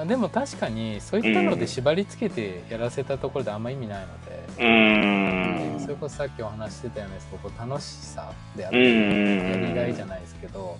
[0.00, 5.78] まあ、でも確かにそういったので縛り付けてやらせたところであんま意味ないので、うん。
[5.78, 9.62] それこそさっきお話ししてたようなこう楽しさであっうんて、うん。
[9.62, 10.78] やりがいじゃないですけど、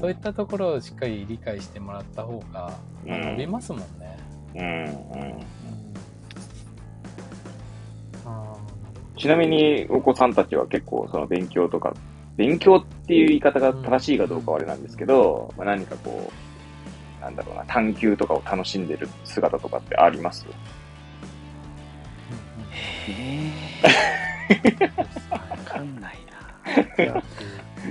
[0.00, 2.74] そういったところをしっかり理解してもらった方が、
[3.04, 4.16] 伸びますもんね。
[9.16, 11.92] ちなみにお子さんたちは結構その勉強とか、
[12.36, 16.47] 勉強っていう言い方が正しいかどうかはあれなんですけど、まあ、何かこう、
[17.20, 20.46] なんだろうな、探求とかを楽しんでる姿とかってあります？
[23.08, 23.12] へ
[24.50, 24.90] え
[25.30, 26.18] わかんない
[27.06, 27.22] な。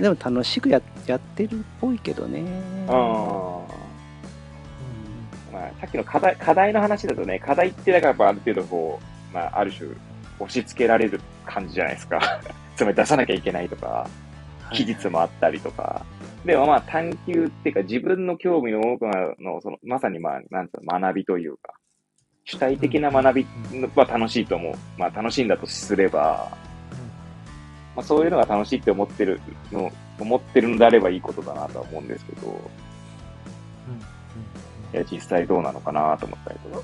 [0.00, 2.44] でも楽しくややってるっぽいけどね。
[2.88, 3.60] あ
[5.52, 9.00] まあ、さっきの課題課題の話だとね、課題ってだからやっぱある程度こ
[9.32, 9.90] う、まあ、ある種
[10.38, 12.40] 押し付けられる感じじゃないですか。
[12.76, 14.08] つまり出さなきゃいけないとか、
[14.72, 16.04] 期日もあったりとか。
[16.44, 19.06] でもまあ探求っていうか自分の興味の多く
[19.40, 21.74] の、その、まさにまあ、なんつうの、学びというか、
[22.44, 23.46] 主体的な学び
[23.94, 24.74] は楽しいと思う。
[24.96, 26.50] まあ楽しいんだとすれば、
[27.94, 29.40] まあそういうのが楽しいって思ってる
[29.72, 32.70] の、思ってるのであればいいことだなとは思うんですけど、
[34.94, 36.82] いや、実際どうなのかなと思ったりとか。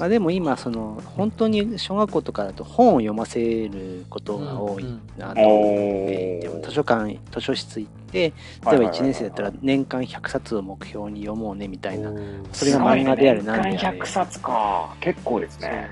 [0.00, 6.40] まあでも今その本当に小学校とかだと本を読ませることが多いうんなと思っおて、ー。
[6.40, 8.32] でも図書館図書室行って例え
[8.64, 12.10] ば1年生だったら年間100冊を目標に読もうねみたいな。
[12.50, 13.70] それが漫画であれ何であれ。
[13.72, 14.96] 年間100冊か。
[15.00, 15.90] 結構ですね。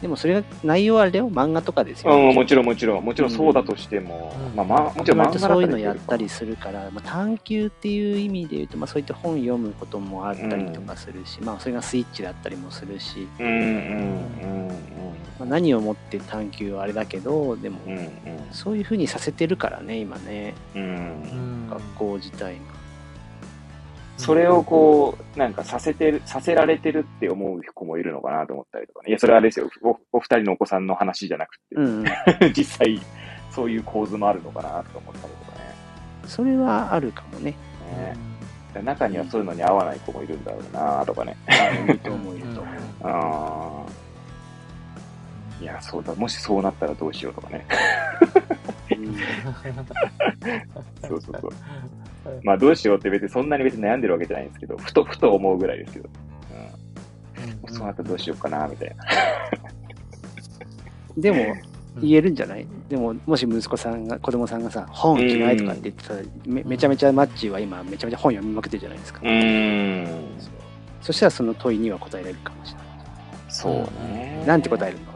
[0.00, 1.30] でもそれが内容はあれだよ。
[1.30, 3.04] 漫画とかですよ、うん、もちろんもちろん。
[3.04, 4.56] もちろんそうだとしても、うん。
[4.56, 14.74] まあまあ、もちろん漫画そういうのやったりするから、まあ、探求っていう意味で言うと、まあ、そういった本読むこともあったりとかするし、まあそれがスイッチだったりもするし、うんうんうんま
[15.40, 18.10] あ、何をもって探求はあれだけどでもうんうん。
[18.52, 20.54] そういうふうにさせてるからね今ね。
[20.74, 20.96] うんうんう
[21.66, 21.70] ん。
[21.70, 22.75] 学校自体が。
[24.16, 29.10] それをこう、なんかさせてる、させられてるって思う子もいるのかなと思ったりとかね。
[29.10, 29.68] いや、それはあれですよ。
[29.82, 32.04] おお二人のお子さんの話じゃなくて、うん、
[32.56, 33.00] 実際、
[33.50, 35.74] そういう構図もあるのかなと思ったりとかね。
[36.24, 37.54] それはあるかもね。
[38.74, 41.36] ね中にはそういうのに合わない子もいるんだろうなとかね。
[41.84, 42.66] いると思う、いると思う。
[43.02, 43.86] あ
[45.60, 46.14] ーいや、そうだ。
[46.14, 47.66] もしそうなったらどうしようとかね。
[51.08, 51.50] そうそうそう。
[52.42, 56.08] まあ、どうしようって別にそんなに別に悩んでるわけじゃないんですけど、ふと、ふと思うぐらいですけど。
[57.66, 57.74] うん。
[57.74, 59.04] そうなったらどうしようかな、みたいな。
[61.16, 61.38] でも、
[62.00, 62.66] 言えるんじゃない？
[62.90, 69.20] でも、もし息子さんが、子供さんがさ、本嫌いとかって言ってたら、めめちゃめちゃマッチーは今、めちゃめちゃ本読みまくってるじゃないですか。
[69.22, 70.06] うーん。
[71.00, 72.86] そしたらその問いには答えられるかもしれない。
[73.48, 73.74] そう
[74.12, 74.44] ね。
[74.46, 75.15] なんて答えるの？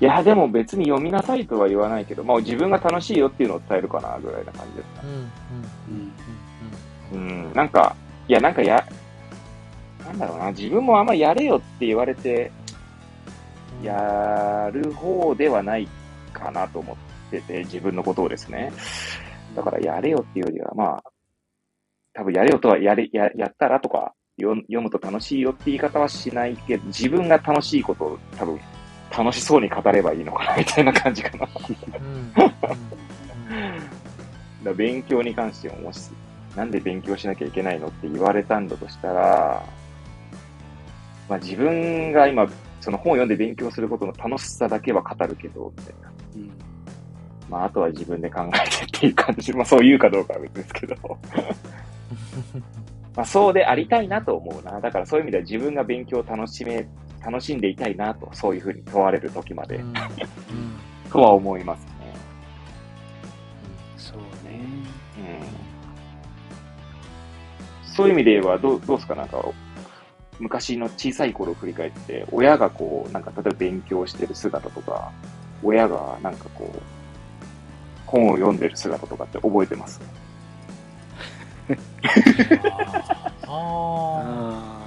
[0.00, 5.02] いや、でも別に読みなさいとは言わないけど、まあ自分が楽しいよっていうのを伝えるかな、ぐらいな感じですか。
[5.04, 5.12] うん
[5.92, 6.12] うん
[7.12, 7.94] うんうん、なんか、
[8.28, 8.84] いや、なんかや、
[10.04, 12.64] なんだろうな、自分もあんまやれよって言われて、うん
[13.84, 15.88] やる方ではない
[16.32, 18.72] かなと思ってて、自分のことをですね。
[19.54, 21.02] だから、やれよっていうよりは、まあ、
[22.14, 28.58] 多分やれよとは、やれ、や、やったらとか、読読むと楽しいよって言い方はしないけど、自分が楽しいことを多分、
[29.16, 31.48] 楽しそうに語ればいいのかな、みたいな感じかな。
[34.64, 36.10] だ勉強に関しても、もし、
[36.56, 39.62] なんで勉強しなきゃいけないのって言われたんだとしたら、
[41.28, 42.48] まあ自分が今、
[42.80, 46.12] その本を読んで勉強することの楽しさだけは語るけど、みたいな。
[46.36, 46.74] うん
[47.48, 49.52] まああとは自分で考えてっていう感じ。
[49.52, 50.96] まあそう言うかどうかは別ですけど。
[53.14, 54.80] まあそうでありたいなと思うな。
[54.80, 56.86] だからそういう意味では自分が勉強を楽しめ、
[57.24, 59.94] 楽しんでいたいなと、そういうふうに問われる時まで、うんうん
[61.10, 61.90] とは思いますね。
[63.96, 64.60] そうね。
[65.18, 65.20] う
[67.86, 67.88] ん。
[67.94, 69.14] そういう意味で言えば、どう、どうですか？
[69.14, 69.38] なんか、
[70.40, 75.12] 昔の小さい頃を振り返って、親がこう、なんか例えば勉強してる姿とか、
[75.62, 76.78] 親がなんかこう、
[78.06, 80.00] 本を読んでる姿とかって覚えてます？
[83.46, 83.50] ああ
[84.80, 84.83] あ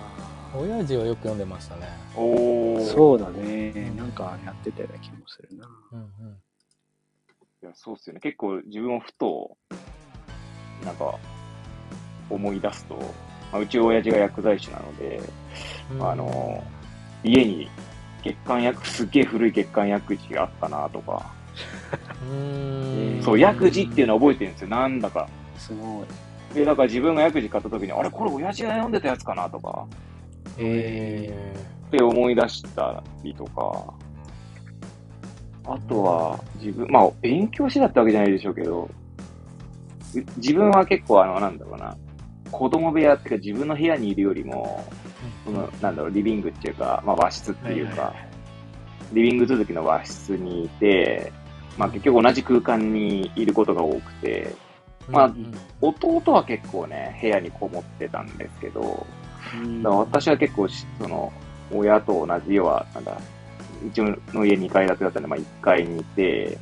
[0.56, 1.88] 親父はよく読んでましたね。
[2.16, 3.92] おあ、そうだね。
[3.98, 5.68] なんかやってたような気もするな。
[5.92, 6.08] うんうん
[7.64, 8.20] いやそうっすよね。
[8.20, 9.58] 結構自分をふと、
[10.86, 11.18] なんか、
[12.30, 12.96] 思い出すと、
[13.52, 15.20] まあ、うち親父が薬剤師なので、
[15.92, 16.64] うんあ、の、
[17.24, 17.68] 家に
[18.24, 21.26] 月間薬、すっげえ古い月間薬事があったなとか、
[22.30, 25.28] うんそう、薬事っていうのは覚えてるんですよ、なんだか。
[25.58, 26.56] すごい。
[26.56, 29.88] で、だから自分が薬事買った時に、あれ、これ親父が読んでたやつかなとか、
[30.58, 31.56] え
[31.88, 33.94] って思い出したりとか、
[35.66, 38.90] あとは、自分、まあ、勉強してたってわけじゃないでしょうけど、う
[40.38, 41.96] 自分は結構、あの、なんだろうな、
[42.52, 44.86] 子供部屋っていうか自分の部屋にいるよりも、
[45.46, 48.28] その、なんだろう、リビングっていうか、まあ和室っていうか、はいはい
[49.14, 51.32] リビング続きの和室にいて、
[51.78, 54.54] まあ結局同じ空間にいることが多くて、
[55.08, 59.27] まあうん弟は結構ね、部屋にこもってたんですけど、うん
[59.84, 61.32] だから私は結構し、その、
[61.72, 63.18] 親と同じ、要は、なんだ、
[63.86, 66.58] うちの家2階建てだったんで、まあ1階にいて、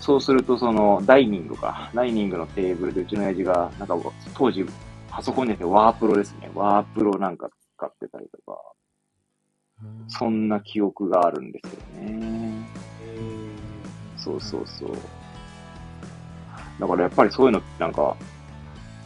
[0.00, 3.96] そうすると、その、ダイニングか、ダイニングのテーブルでうちの親父が、なんか、
[4.34, 4.66] 当時、
[5.08, 6.50] パソコンじゃなくてワープロですね。
[6.54, 8.58] ワープロなんか使ってたりとか、
[9.82, 12.68] うんそんな記憶があるんですよね。
[14.16, 14.90] そうそうそう。
[16.80, 18.16] だからやっぱりそういうのなんか、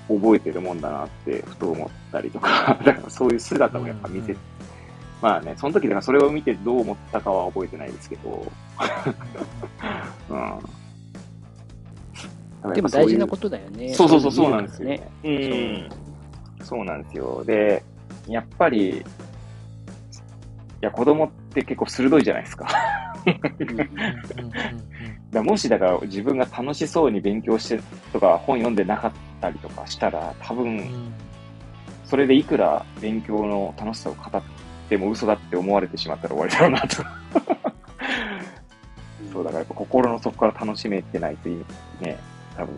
[0.09, 4.39] 覚えてるもんだなって、ふと思ったりとか、 だからそういう姿をやっぱ見せ、うん
[5.23, 8.47] まあね、その時だからそれを見てどう思ったかは覚えてないですけど、
[10.31, 10.35] う
[12.69, 12.73] ん。
[12.75, 13.95] でも大事なことだよね。
[13.95, 15.89] そうそうそう、そうなんですよねね。
[16.61, 16.65] うん。
[16.65, 17.43] そうなんですよ。
[17.45, 17.83] で、
[18.29, 19.03] やっぱり、い
[20.81, 22.67] や、子供って結構鋭いじゃないですか。
[25.37, 27.79] だもしだから自分が楽しそうに勉強して
[28.13, 31.13] とか本読んでなかったりとかしたら、多分、ん
[32.07, 34.43] それでいくら勉強の楽しさを語っ
[34.89, 36.97] ても嘘だって思われてしまったら終わりだろうなと。
[39.33, 41.65] そう、だからやっぱ心の底から楽しめてないといい
[42.01, 42.19] ね、
[42.57, 42.77] 多分、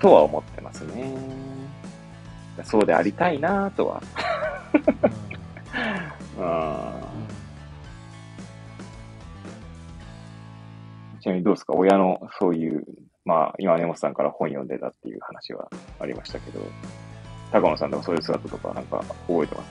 [0.00, 1.14] とは思ってますね。
[2.64, 4.02] そうでありたいなとは。
[6.38, 7.15] うん
[11.26, 11.72] ちなみにどうですか？
[11.72, 12.84] 親のそういう、
[13.24, 16.60] まあ、今根本さんから本読んでたっていう話はありましたけど、
[17.50, 19.66] 高野さんとかそういう姿とかなんか覚えてます？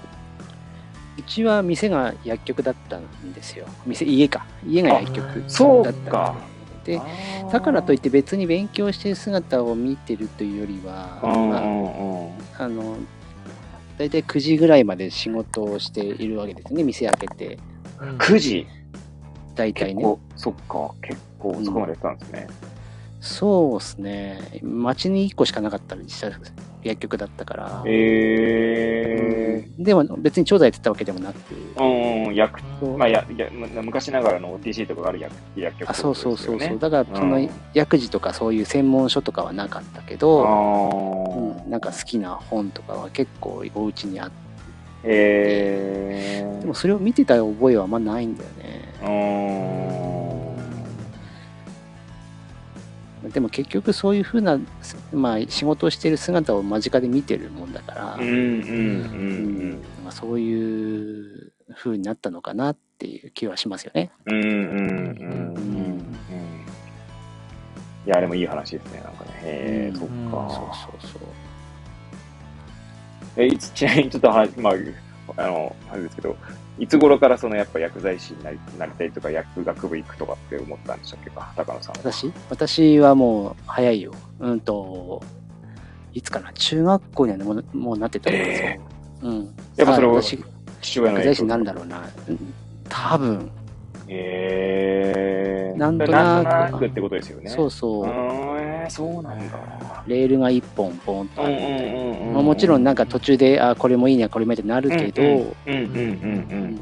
[1.17, 3.65] うちは店が薬局だったんですよ。
[3.85, 4.45] 店、家か。
[4.67, 6.35] 家が薬局だったんですそうねか
[6.83, 7.01] で、
[7.49, 12.33] だからといって別に勉強してる姿を見てるというよりは、まあうんうんうん。
[12.57, 12.97] あの、
[13.97, 17.57] 大体9時ぐらいまで仕事をしているわけですね、店開けて。
[17.97, 18.67] 9時？
[19.55, 20.03] 大体ね。
[20.35, 22.47] そっか、結構遅くまでたんですね。
[23.21, 24.59] そうですね。
[24.61, 26.29] 街に1個しかなかったりした
[26.83, 27.83] 薬局だったから。
[27.87, 31.37] えでも別に調査やってたわけでもなく。
[31.75, 36.69] ー、うん、薬、そうまあ、や、や、む昔ながらの OTC とかがある薬薬局、あそうそうそうそう。
[36.69, 36.77] ね。
[36.79, 44.35] だからそのうん薬事とかそういう専門書とかはなかったけあど、ーうん、なんか好きな本とかは結構お家にあって、
[45.03, 48.74] えー、でもそれを見てた覚えはあんまないんだよね。
[53.35, 54.57] でも結局そういうふうな、
[55.11, 58.17] まあ、仕事をしている姿を間近で見てるもんだから、
[60.11, 64.11] そういうふうになったのかなっていう気はしますよね。
[64.25, 64.35] うん。
[64.35, 66.15] うんうんうんうん。
[68.05, 69.31] いや、でもいい話ですね、なんかね。
[69.43, 70.47] へえ、うんそっうんか。
[70.49, 71.21] そうそうそう。
[73.43, 74.73] え、ちなみにちょっとは、まあ、
[75.43, 76.37] あの、あれですけど、
[76.77, 81.29] いつ頃からそのやっぱ薬剤師になりなりたいとか薬学部行くとかって思ったんでしたっけ？
[81.29, 82.11] か、高野さんは。
[82.11, 82.31] 私？
[82.49, 84.13] 私はもう早いよ。
[84.39, 85.23] うんと、
[86.13, 86.51] いつかな？
[86.53, 88.81] 中学校にはねもうもうなってたんですよ。
[89.21, 89.55] うん。
[89.77, 92.09] やっぱそれを父親の薬剤師になるんだろうな。
[92.27, 92.53] うん
[92.87, 93.49] 多分、
[94.07, 95.77] へえ。
[95.77, 97.49] なんとなくなんとなくってことですよね。
[97.49, 100.03] そうそうそうなんだ。
[100.07, 102.13] レールが一本ポンとあうんうんって。
[102.19, 102.33] うんうん。
[102.33, 106.05] まあ、もちろんなんか途中で、あ、これもいいな、これもいいなってなるけど、うんうんうんうんう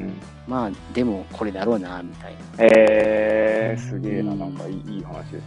[0.05, 0.13] ん。
[0.47, 2.37] まあ、でもこれだろうな、みたいな。
[2.59, 5.41] えー、すげえな、うんなんかいいいい話ですね。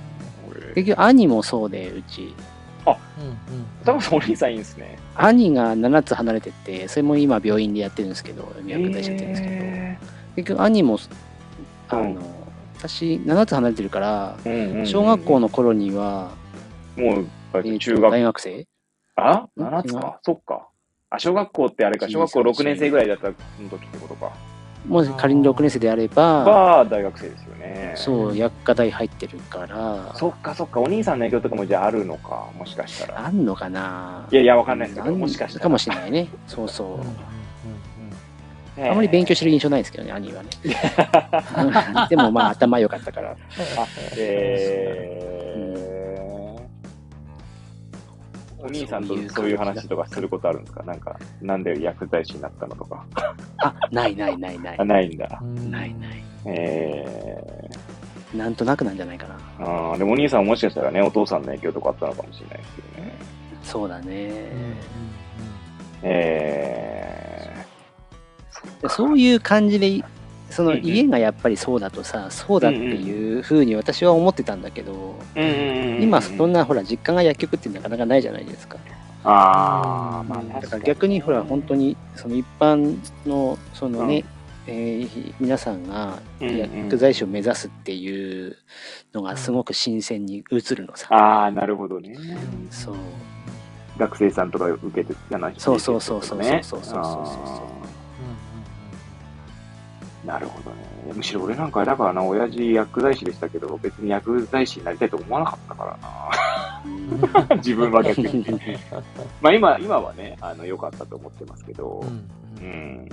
[0.50, 2.34] 俺結局、兄もそうで、うち。
[3.84, 4.98] 高野さんお兄さんいいんですね。
[5.16, 9.98] 兄が7つ離れてて、それも今病院でやってるんですけど、薬剤師やってるんですけど、へ
[10.36, 10.98] 結局兄も、
[11.88, 12.20] あうんの、
[12.78, 14.36] 私7つ離れてるから、
[14.84, 16.30] 小学校の頃には、
[16.96, 17.28] もう、
[17.78, 18.66] 中学大学生？
[19.16, 19.48] あ？
[19.56, 20.20] ん ?7 つか？
[20.22, 20.68] そっか。
[21.10, 23.36] あ、小学校ってあれか、小学校6年生ぐらいだった時っ
[23.88, 24.32] てことか。
[24.86, 27.92] もし仮に6年生であれば、は大学生ですよね。
[27.96, 33.26] そう、薬科大入ってるから、そっかそっか、お兄さんの影響とかもじゃああるのか、もしかしたら。
[33.26, 34.28] あんのかな？
[34.30, 35.62] いやいや、わかんないですけど、もしかしたら。
[35.64, 36.28] かもしれないね。
[36.46, 37.35] そうそう。
[38.78, 40.48] あまり勉強してる印象ないですけどね、兄はね。
[42.02, 43.36] う んでもまあ頭良かったから。
[48.58, 50.82] お兄さんとそういう話とかすることあるんですか？
[50.82, 53.06] なんか、なんで薬剤師になったのとか。
[53.58, 54.84] あ、ないないないないあ、。
[54.84, 55.40] ないんだ。
[55.70, 56.22] ないない。
[56.46, 57.70] え
[58.34, 59.34] なんとなくなんじゃないかな。
[59.64, 63.12] ー、あーでもお兄さんももしかしたらね、お父さんの影響とかあったのかもしれないですけどね。
[63.62, 64.30] そうだね。
[66.02, 67.15] えで
[68.88, 70.04] そういう感じで、
[70.50, 76.02] そのうんうん家がやっぱりそうだとさ、そうだっていうふうに私は思ってたんだけど、ー、うんうんうんうん。
[76.02, 78.78] 今そんなほら実家が薬局ってなかなかないじゃないですか。
[79.24, 82.96] ああ、まあうんだからに逆にほら本当にその一般
[83.26, 84.24] のそのね、
[84.66, 88.56] えー皆さんがうんうん薬剤師を目指すっていう
[89.12, 91.08] のがすごく新鮮に映るのさ。
[91.14, 92.14] ああ、なるほどね。
[92.16, 92.94] うんそう。
[93.98, 97.75] 学生さんとか受けてじゃないそうそうそうそうそうそうそうそうそうあー
[100.26, 100.76] なるほどね。
[101.14, 105.96] むしろ俺なんかだからな、親父薬剤師でしたけど、別に薬剤師になりたいと思わなかったから
[107.48, 107.56] な。
[107.56, 108.44] 自分は逆に。
[109.40, 112.28] まあ今、今はね、あの、良かったと思ってますけど、うん
[112.60, 113.08] うん。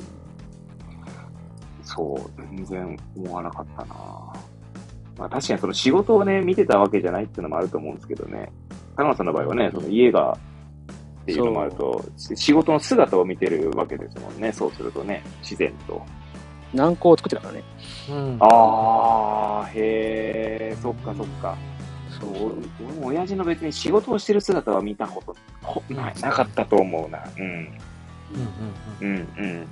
[1.84, 3.96] そう、全然思わなかったな。
[5.16, 8.52] まあ確かにその仕事をね、見てたわけじゃないっていうのもあると思うんですけどね。
[8.96, 10.36] 高野さんの場合はね、その家が
[11.22, 14.52] っていうのもあると、し仕事の姿を見てるわけですもんね。
[14.52, 16.02] そうするとね、自然と。
[16.74, 17.64] 軟膏を作ってたからね。
[18.10, 21.56] うんああ、へえ、そっかそっか。
[22.10, 27.24] そそうう俺俺も親父の別に仕事をしてる姿は見たことほななかったと思うな。
[27.38, 27.44] うん。
[29.02, 29.68] うんうんうん。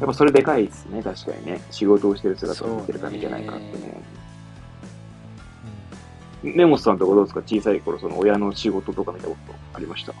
[0.00, 1.60] やっぱそれでかいですね、確かにね。
[1.70, 4.02] 仕事をしてる姿を見てる感じじゃないかってね。
[6.42, 7.40] 根本さんとかどうですか？
[7.40, 10.12] 小さい頃、その親の仕事とか見たことありました？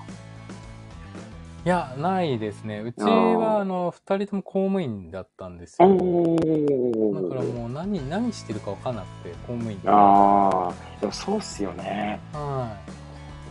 [1.64, 2.80] いや、ないですね。
[2.80, 5.88] うちは、あの、二人とも公務員だったんですよ。
[5.88, 7.52] だからー。
[7.52, 9.88] もう何、何してるか分かんなくて、公務員で。
[9.88, 12.20] ああ、でもそうっすよね。
[12.32, 12.90] はい。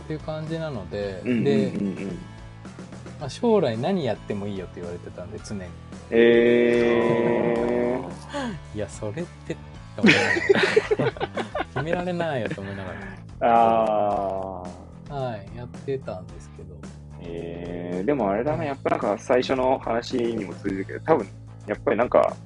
[0.04, 2.18] っていう感じなので、うんうんで、うんうん。
[3.20, 5.62] まあ、将来何やってもいいよって言われてたんで、常に。
[6.10, 8.00] え
[8.74, 9.56] いや、それって、
[11.74, 14.64] 決められないよと思いながー、あ
[15.10, 15.14] あ。
[15.14, 15.14] ら。
[15.14, 16.74] はい、やってたんですけど。
[17.20, 21.28] えー、でもあれだな、やっぱなんか最初の話にも通じるけど、多分、
[21.66, 22.36] やっぱりなんか、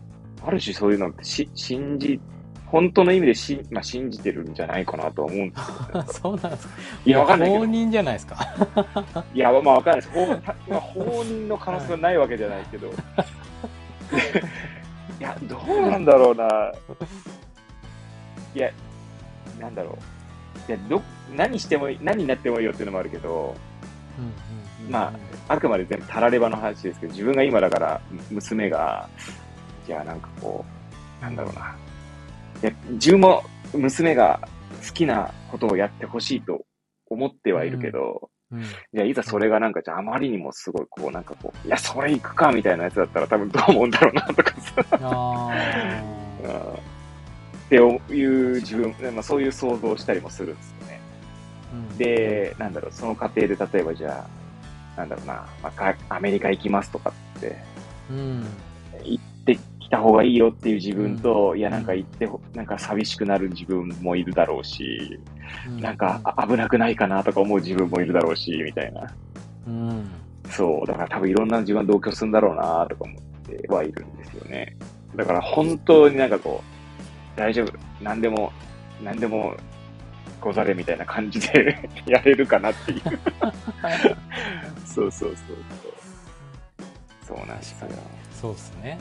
[0.45, 2.21] ある種そういうのってし信じ、
[2.67, 6.75] 本当の意味でし、まあ、信じてるんじゃないかなとは思うんですけど、ね、 そうなんですか。
[7.05, 7.67] いや、わかんないけど。
[7.91, 8.37] じゃないですか。
[9.35, 10.11] いや、まあわかんないです。
[10.11, 12.89] 法たまあ法人の可能性はないわけじゃないけど。
[12.91, 12.93] い
[15.21, 16.73] や、どうなんだろうな。
[18.55, 18.71] いや、
[19.61, 19.99] なんだろ
[20.69, 20.73] う。
[20.73, 21.03] いや、ど、
[21.37, 23.55] 何してもいい、何になってもいいよっていうのもあるけど、
[24.19, 24.52] うんうん
[24.93, 25.13] ま
[25.49, 29.09] あくまで全部たらればの話ですけど、自分が今だから、娘が、
[29.87, 30.65] じゃあなんかこ
[31.21, 31.75] う、なんだろうな。
[32.63, 34.41] いや、自分も娘が
[34.87, 36.65] 好きなことをやってほしいと
[37.09, 44.85] 思ってはいるけど、うんいや、いざそれがなんか、じゃああまりにもすごい、こう、なんかこう、いや、それ行くか、みたいなやつだったら多分どう思うんだろうな、とかさ。
[45.01, 45.51] あ
[46.45, 46.93] うん
[47.73, 51.01] っていう自分、まあ、そういう想像をしたりもするんですよね。
[51.95, 54.42] ーで、なんだろう、その過程で例えばじゃあ、
[54.97, 57.57] なんだろうな、まあか、アメリカ行きますとかって、
[58.11, 58.47] うん。
[59.05, 65.19] 行ってきた方がいいよっていう自分と、いや、なんか行ってほ、なんか寂しくなる自分もいるだろうし、
[65.69, 65.81] うん。
[65.81, 69.13] なんかあ危なくないかなとか思う自分もいるだろうし、みたいな。
[69.67, 70.11] うん。
[70.51, 74.77] そう、だから多分いろんな自分は同居するんだろうなとか思ってはいるんですよね。
[75.17, 76.63] だから本当になんかこ
[77.37, 77.73] う、大丈夫、
[78.03, 78.53] 何でも、
[79.03, 79.57] 何でも
[80.43, 83.01] ござれみたいな感じでやれるかなっていう。
[84.85, 87.37] そうそうそうそう。
[87.39, 87.89] そうなんですよ。
[88.41, 88.99] そうですね。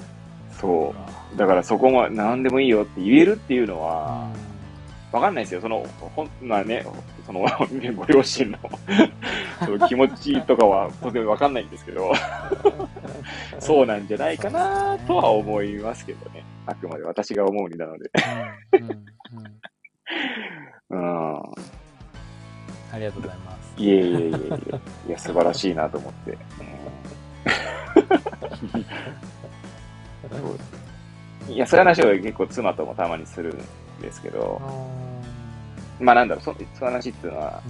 [0.51, 0.95] そ
[1.33, 1.37] う。
[1.37, 4.29] だからそこも何でもいいよって言えるっていうのは、
[5.11, 5.61] わかんないですよ。
[5.61, 6.85] その、ほん、まあね、
[7.25, 7.45] その、
[7.95, 8.57] ご両親の
[9.65, 12.13] その気持ちとかは当然わかんないんですけど、
[13.59, 16.45] そうなんじゃないかなとは思いますけどね。
[16.65, 18.11] あくまで私が思うになので。
[18.73, 19.01] うんうんうん
[20.91, 21.35] うん。
[22.91, 23.73] ありがとうございます。
[23.77, 24.31] いえいえいえい
[25.07, 25.07] え。
[25.07, 26.37] いや、素晴らしいなと思って。
[31.47, 34.61] うん、 いや、そういう話を結構妻ともたまにするんですけど、
[35.99, 37.61] まあなんだろう、そその話っていうのは、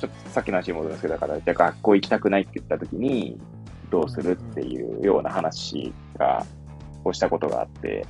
[0.00, 3.38] ちょっとさっきの話に戻るんですけど、だから、じゃあ学校行きたくないって言った時に、
[3.90, 6.46] どうするっていうような話が、
[7.04, 8.06] をしたことがあって、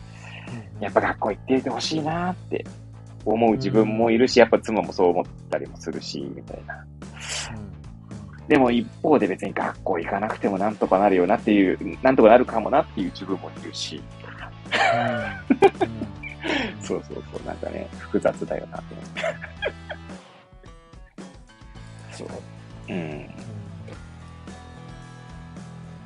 [0.80, 2.64] やっぱ学校行っていてほしいなって
[3.32, 6.84] 思う自分もいるし、やっぱ妻もそう思ったりもするし、みたいな。
[8.48, 14.02] でも一方で別に学校行かなくてもなんとかなるよなっていう、なんとかなるかもなっていう自分もいるし、
[16.82, 19.20] そうそうそう、なんかね、複雑だよなと思って。
[22.16, 22.28] そう。
[22.88, 23.30] うん。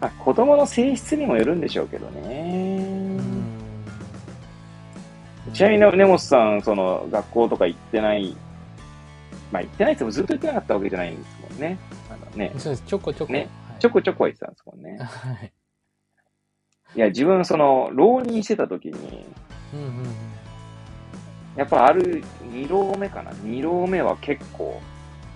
[0.01, 3.34] まあ、子供の性質にもよるんでしょうけどね。
[5.55, 8.37] うんちなみに、根本さん、その、学校とか行ってない、
[9.53, 11.79] まあ行ってないってもずっと行ってなかったわけじゃないんですもんね。
[12.11, 13.33] あのね、そうです、ちょこちょこ。
[13.33, 13.49] ねはい
[13.81, 14.99] ちょこちょこは行ってたんですもんね。
[14.99, 15.53] はい。
[16.97, 19.27] いや、自分、その、浪人してた時に、
[19.75, 20.05] うんうんうん。
[21.57, 24.81] やっぱある2浪目かな ?2 浪目は結構、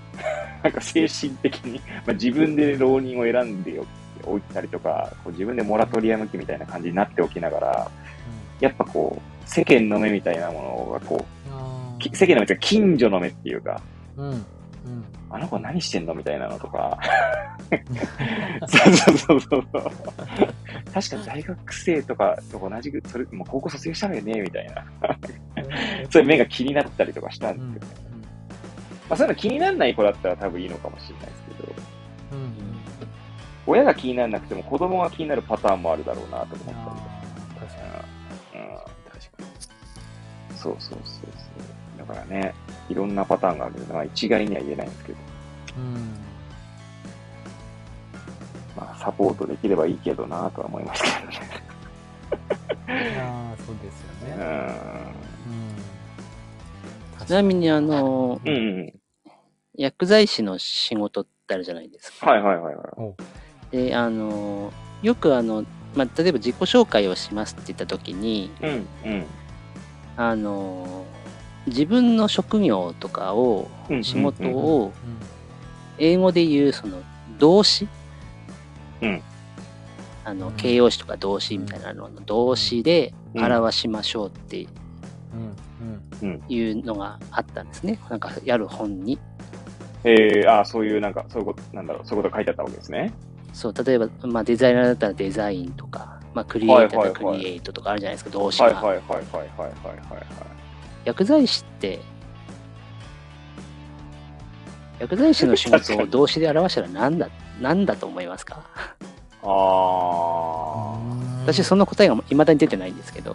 [0.63, 3.81] なんか精神的に、まあ、自分で浪人を選んで
[4.25, 7.91] おいたりとか、こう自分でモラトリアム期みたいな感じになっておきながら、
[8.61, 13.81] やっぱこう、世間の目みたいなものがこう、世間の目っていうか近所の目っていうか、
[14.17, 14.31] うん。
[14.31, 14.45] うん。
[15.31, 16.99] あの子何してんのみたいなのとか。
[18.69, 19.91] そうそうそうそう。
[20.93, 24.85] 確かに大学生とかと同じく、それ、もう高校卒業したのよねみたいな。
[26.11, 28.03] そういう目が気になったりとかしたんうんですけど、
[29.09, 31.75] まあそういうの気にならない子だったら多分いいのかもしれないですけど、
[32.33, 32.53] うんうん。
[33.67, 37.18] 親が気にならなくても子供が気になるパターンもあるだろうなと思ったりあー確か
[40.63, 41.25] そうそうそうそ
[41.97, 41.99] う。
[41.99, 42.55] だからね、
[42.89, 45.25] いろんなパターンがあるので、まあ一概には言えないんですけど、に。
[45.77, 45.95] うん。
[48.77, 51.69] まあサポートできればいいけどなとは思いますけどね。
[53.19, 54.37] ああ、そうですよね。
[54.37, 54.67] うん。
[57.21, 57.27] うん。
[57.27, 58.95] ちなみにあの、うんうん。
[59.75, 62.31] 薬剤師の仕事ってあるじゃないですか。
[62.31, 62.85] はいはいはいはい。
[62.97, 63.15] お
[63.71, 69.27] で、あの、よくあの、まあ、例えば自己紹介をしますって言った時に、うんうん。
[70.19, 71.05] あの、
[71.67, 74.93] 自分の職業とかを、うん仕事うんをうん。
[75.99, 76.99] 英語で言うその
[77.39, 77.89] 動詞、
[79.01, 79.23] うん
[80.25, 84.67] あのうん形容詞とか動詞みたいなのの動詞でうん表しましょうって
[86.23, 86.43] うん。
[86.49, 87.99] いうのがあったんですね。
[88.11, 89.19] なんかやる本に。
[90.05, 93.13] えー、あそういうなんか、そういうこと、なんだろう、そういうことが書いてあったわけですね。
[93.53, 98.67] そう、例えば、まあ、デザイナーだったらデザインとか、まあ、クリエイターだったらクリエイトとかあるじゃないですか、動詞が。
[98.67, 99.23] はいはいはいはいはい
[99.59, 99.69] はい
[100.09, 100.27] はい
[101.05, 101.99] 薬剤師って、
[105.01, 107.29] 薬剤師の仕事を動詞で表したら何だ、
[107.61, 108.65] 何だと思いますか
[109.43, 110.99] あ
[111.45, 113.35] 私、その答えが未だに出てないんですけど、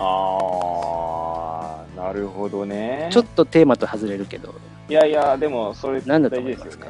[0.00, 3.08] あ、ああ、なるほどね。
[3.12, 4.52] ちょっとテーマと外れるけど、
[4.88, 6.88] いやいや、でも、それ大なんだと思いますか。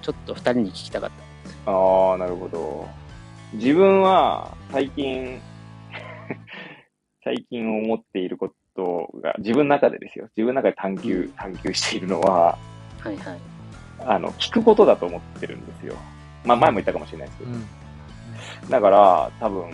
[0.00, 1.10] ちょっと二人に聞きたかっ
[1.64, 1.70] た。
[1.72, 3.01] ああ、なるほど。
[3.54, 5.40] 自分は、最近、
[7.24, 10.28] 最近思っていることが、自分の中でですよ。
[10.36, 12.58] 自分の中で探求、探求しているのは、
[13.00, 13.38] はいはい。
[14.06, 15.94] あの、聞くことだと思ってるんですよ。
[16.44, 17.50] まあ、前も言ったかもしれないですけど。
[17.50, 17.66] うん。
[18.70, 19.70] だから、多分、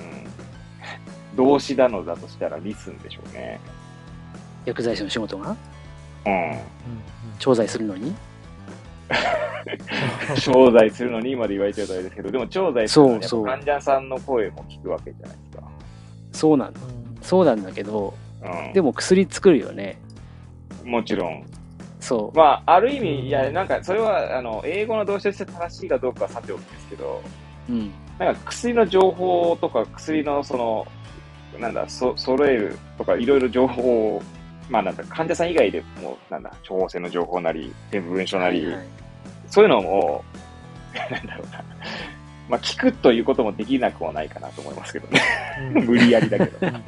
[1.37, 3.61] 動詞なのだとしたらリスンでしょうね。
[4.65, 5.57] 薬剤師の仕事が？
[6.27, 6.59] うん。
[7.39, 8.15] 調剤するのに？
[10.41, 15.63] 調剤するのにまで言われてるとあれですけど、でも調剤するのにやっぱそうそう患者さんの声も聞くわけじゃないですか。
[16.33, 16.81] そうなんだ。
[16.81, 18.73] うんそうなんだけど、うん。
[18.73, 19.99] でも薬作るよね。
[20.85, 21.45] もちろん。
[22.01, 22.37] そう。
[22.37, 27.23] まあ、ある意味、いや、なんか、それは、あの、英語の動詞として正しいかどうかはさておきですけど、
[27.69, 27.93] うん。
[28.19, 30.87] なんか薬の情報とか、薬のその、
[31.59, 34.23] なんだ、そ、揃えるとか、いろいろ情報を、
[34.69, 38.87] まあなんだ、患者さん以外でも、なんだ、処方箋の情報なり、全部文書なり、はいはい
[39.51, 40.23] そういうのを、
[41.11, 41.65] なんだろうな、
[42.51, 45.23] まあ聞くということもできなくもないかなと思いますけどね。
[45.75, 46.67] うん無理やりだけど。
[46.67, 46.83] うんうん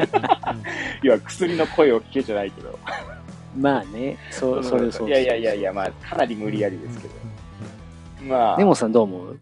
[1.02, 2.78] 要は薬の声を聞けじゃないけど。
[3.56, 5.08] まあね、そう、それそう。
[5.08, 7.14] いやいやいやいや、まあ、かなり無理やりですけど。
[8.28, 9.40] まあ、根本さんどう思う？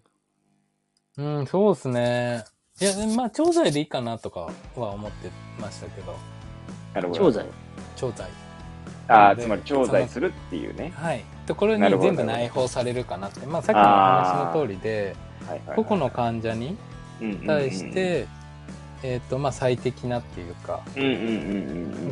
[1.19, 2.45] うん、そうですね。
[2.81, 5.29] いや、まあ、調剤でいいかなとかは思って
[5.61, 6.15] ましたけど、
[6.95, 7.47] なるほど調剤？
[7.99, 8.29] 調剤。
[9.09, 10.93] ああ、つまり調剤するっていうね。
[10.95, 11.25] はい。
[11.47, 13.45] ところに全部内包されるかなって。
[13.47, 16.77] まあ、さっきの話の通りで、はい個々の患者に
[17.47, 18.27] 対して、
[19.03, 20.83] えっ、と、まあ、最適なっていうか。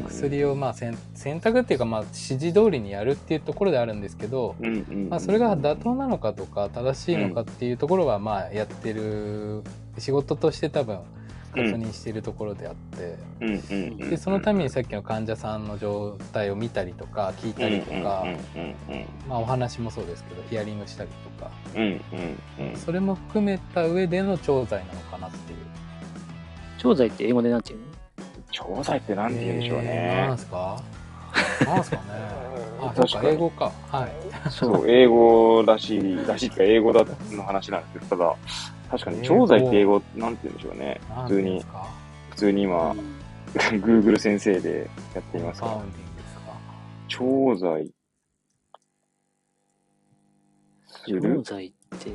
[0.09, 4.55] 薬をまあ選選択っていうかまあ指示通りにやるっていうところであるんですけど。
[5.11, 9.63] まあ、それが妥当なのかとか正しいのかっていうところはまあやってる
[9.99, 11.01] 仕事として多分
[11.57, 13.17] 確認しているところであって。
[14.11, 18.27] でそのためにさっきの患者さんの状態を見たりとか聞いたりとか、
[19.29, 21.83] まあ、お話もそうですけどヒアリングしたりとかうん。
[21.83, 21.89] うん
[22.59, 22.77] うんうん。
[22.77, 25.59] それも含めた上での調剤なのかなっていう。
[26.79, 27.87] 調剤って英語でなんて言うの？
[28.77, 30.39] 調剤ってなんて言うんでしょうえーねなん。
[30.39, 30.83] すか？
[31.67, 32.03] なんすかね？
[32.81, 33.73] あ、そうか、確かに英語か。
[33.91, 34.13] はい。
[34.51, 38.35] そう、英語らしい、らしいっていうか、英語だの話なんですけど、ただ、
[38.91, 41.01] 確かに調剤って英語、なんて言うんでしょうね。
[41.25, 41.65] 普通に
[42.31, 42.95] 普通に今、
[43.55, 45.85] Google 先生でやってみますかファウ。
[45.85, 46.53] ンディングですか？
[47.09, 47.93] 調剤。
[51.09, 52.11] 商材って、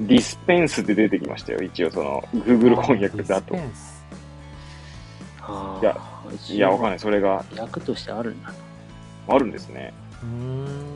[0.00, 1.60] ディスペンスって出てきましたよ。
[1.60, 3.62] 一応その、Google 翻訳だとディス。
[3.62, 3.98] ペンス
[5.40, 6.98] あいやあ、いや、わかんない。
[6.98, 8.52] それが役としてあるんだ
[9.28, 9.92] あるんですね。
[10.22, 10.87] うーん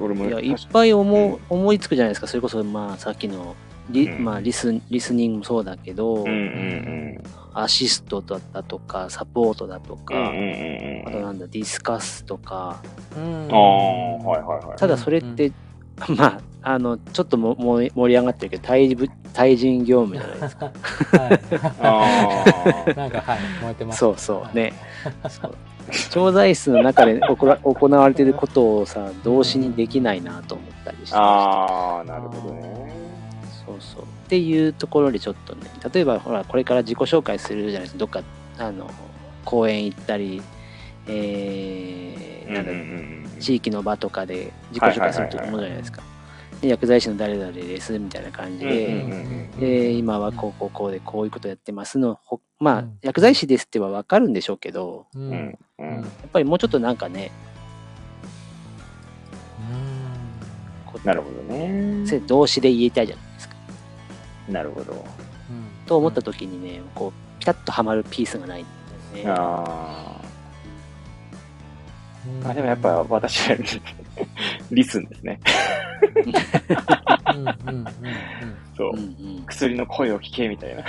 [0.00, 0.30] 俺もな。
[0.30, 2.26] いや、いっぱい思う思いつくじゃないですか。
[2.26, 3.54] それこそ、まあ、さっきの
[3.90, 7.24] リ,、うんまあ、リスリスニングもそうだけど、うんうん
[7.56, 10.20] アシストだとか、サポートだとか、うん。
[10.20, 11.06] うんうんうんうん。
[11.06, 12.82] ああとなんだ、ディスカスとか、
[13.16, 14.76] うんあー、はいはいはい。
[14.76, 15.52] ただそれって、
[16.16, 20.72] まあ、あの、ちょっともも盛り上がってるけど、対部対人業務じゃないですか。
[21.80, 22.94] はあい。
[22.98, 23.98] なんか、はい、燃えてます。
[23.98, 24.72] そうそう、ね。
[25.28, 25.54] そう
[26.10, 31.20] 調剤室の中で行わ行われてることをさ、動詞にできないなと思ったりしてあ。
[31.20, 32.92] ああ、なるほどね。
[33.66, 34.02] そうそう。
[34.02, 37.98] っていうところでちょっとね、例えばほら、これから自己紹介するじゃないですか。
[37.98, 38.22] どっか、
[38.58, 38.90] あの、
[39.44, 40.42] 公園行ったり、
[41.06, 46.00] えー、なんだ、うん地域の場とかで自己紹介すると思うじゃないですか。
[46.00, 46.13] で
[46.62, 55.18] 薬剤師の誰々ですみたいな感じで、うんうんうんうんで、今はこうこうこうでこういうことやってますの、ほまあうん、薬剤師ですってはわかるんでしょうけど、う。
[55.18, 57.30] うんんううんんやっぱりもうちょっとなんかね、
[60.86, 62.06] こうなるほどね。
[62.06, 63.54] せ動詞で言いたいじゃないですか。
[64.48, 64.92] なるほど。
[64.92, 65.04] うん
[65.86, 68.66] と思った時にね、こう、ピタッとはまるピースがないん
[69.12, 69.30] だよね。
[69.30, 70.20] あ
[72.26, 72.50] うんあ。
[72.50, 73.56] あ、でもやっぱ私は
[74.70, 75.40] リスンですね。
[78.76, 78.98] そううん。
[78.98, 79.02] う
[79.40, 79.44] ん。
[79.46, 80.82] 薬の声を聞けみたいな。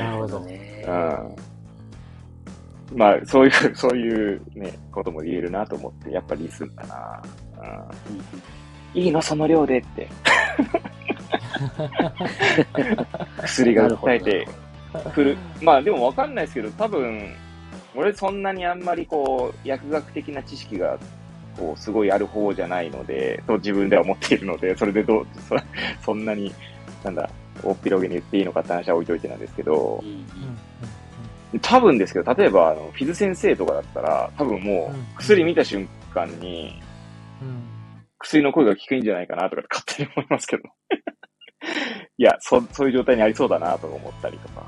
[0.00, 0.40] なるほど。
[0.40, 0.84] ね。
[0.86, 1.36] うん。
[2.98, 7.22] まあ、そういう、そういうね、ことも言えるなと思って、やっぱリスンだな。
[8.94, 9.00] うん。
[9.00, 10.08] いいの、その量でって。
[13.42, 14.48] 薬が訴えて
[15.14, 15.36] くる。
[15.62, 17.34] まあ、でもわかんないですけど、多分、
[17.94, 20.98] 俺そんなにあんまりこう、薬学的な知識が、
[21.56, 25.56] こう、すごいある方じゃないので、と自分では思っているので、それでどう、そ
[26.04, 26.52] そんなに、
[27.04, 27.28] なんだ、
[27.62, 30.02] 大っ広げに言っていいのかって話は置いといてなんですけど
[31.60, 36.80] 多分ですけど、例えば、あの、フィズ先生とかだったら、多分もう薬見た瞬間に、
[37.42, 37.70] うん
[38.20, 40.62] 薬の声が聞くんじゃないかなとか勝手に思いますけど。
[42.18, 44.62] いや、そ、そういう状態にありそうだなとか思ったりとか。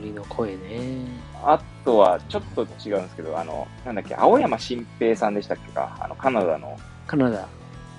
[0.00, 1.06] 薬の声ね。
[1.42, 5.96] あとは、ちょっと違うんですけど、あの、なんだっけ、青山新平さんでしたっけか？
[6.00, 6.76] あの、カナダの、
[7.06, 7.46] カナダ。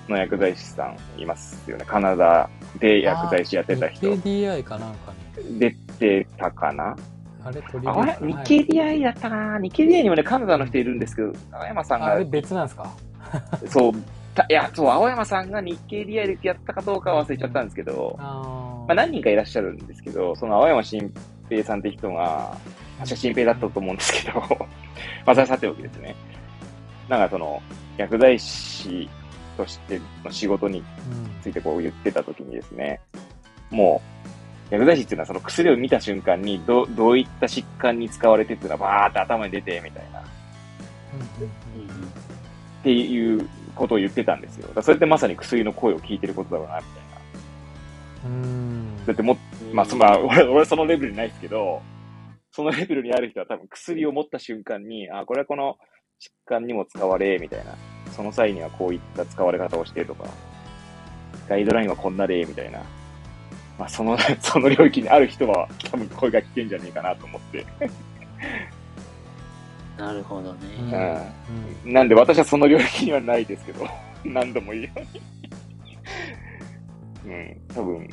[0.08, 1.84] の薬剤師さんいますよね。
[1.86, 4.14] カナダで薬剤師やってた人。
[4.14, 5.58] 日系 DI かなんかに。
[5.58, 6.96] 出てたかな？
[7.44, 9.58] あれ取りあ入れたれ日系 DI だったな？
[9.60, 12.90] 日系 DI にもね、カナダの人いるんですけど、青山さんがああれ、別なんですか？
[13.66, 13.92] そう、
[14.34, 21.12] たいや、そう、青山さんが日系 DI でやったかどうかは忘れちゃったんですけど、あまあ、何人かいらっしゃるんですけど、その青山新
[21.48, 22.56] 平さんって人が、
[22.98, 24.40] 確か新平だったと思うんですけど、
[25.26, 26.14] まあ、それはさておきですね。
[27.08, 27.62] なんかその、
[27.96, 29.08] 薬剤師
[29.56, 30.84] としての仕事にうん
[31.42, 33.00] ついてこう言ってた時にですね、
[33.70, 34.00] も
[34.70, 40.22] う、薬剤師っていうのはその薬を見た瞬間にど、どういった疾患に使われてっていうのはバーって頭に出て、みたいな、っ
[41.14, 42.12] うんうんうん
[42.82, 44.68] ていうことを言ってたんですよ。
[44.74, 47.02] だそれってまさに薬の声を聞いてることだろうな、みたい
[48.30, 48.30] な。
[48.30, 49.36] うんだってもっ
[49.72, 51.82] まあ、そまあ、俺、俺そのレベルにないですけど、
[52.50, 55.76] そのレベルにある人は多分薬を持った瞬間に、あ、これはこの
[56.20, 57.76] 疾患にも使われ、みたいな。
[58.12, 60.24] その際にはこういった使われ方をしてとか、
[61.48, 62.82] ガイドラインはこんなで、みたいな。
[63.78, 67.64] まあ、その、 その領域にある人は多分声が聞けんじゃねえかなと思って。
[69.96, 71.32] なるほどうんね。
[71.84, 73.86] うんなんで私はその領域にはないですけど、
[74.24, 75.00] 何度も言うよう
[77.28, 77.34] に。
[77.34, 78.08] うん、多分。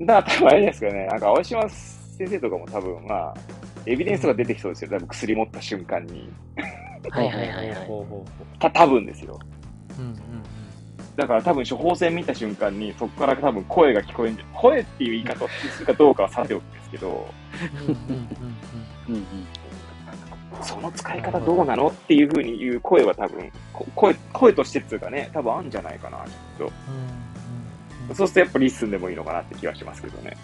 [0.00, 3.34] だから多分あれですかね、なんか青島先生とかも多分まあ、
[3.86, 6.30] エビデンスが出てきそうですよ、多分薬持った瞬間に。
[7.10, 8.58] はいはいはいはい。
[8.58, 9.38] た、多分ですよ。
[9.98, 10.18] ううんうん
[11.18, 17.28] だから多分処方箋見た瞬間に、そこから多分声が聞こえんじゃ、声っていう言い方をするかどうかはさておきですけど、
[17.88, 18.26] うんうんうん
[19.08, 19.24] うんうん。
[20.62, 26.64] その使い方どうなのっていうふうに言う声は多分、こ声、声としてっていうかね、多分あるんじゃないかな、きっと。
[26.64, 27.28] うんうん
[28.14, 30.36] そうするとやっぱ listen でもいいのかなって気はしますけどね。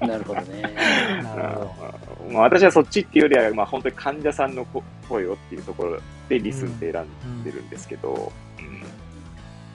[0.00, 0.62] なるほどね。
[1.18, 1.86] うんなるほ
[2.18, 8.78] どうんまあ、私はそっちっていうよりは、まあ、本当に患者さんのこ声をっていうところでリスンって選んでるんですけど、うん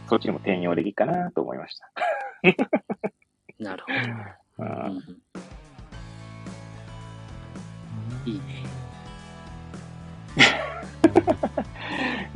[0.09, 1.89] そっちにも転用できるかなと思いました。
[3.57, 4.65] なるほうど。
[4.65, 4.99] うんんうん
[8.25, 8.41] いいね。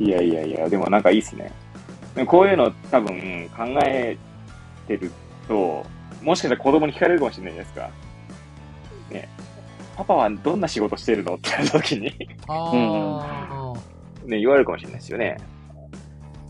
[0.00, 1.52] いやいやいや、でもなんかいいっすね。
[2.26, 4.16] こういうの多分考え
[4.88, 5.12] てる
[5.46, 5.86] と、
[6.22, 7.90] もしかしたら子供に聞かれるかもしれないじゃないですか。
[9.10, 9.28] ね。
[9.96, 15.36] パパはどんな仕事してるのって言われた時に、ああ、ね、言われるかもしれないですよね。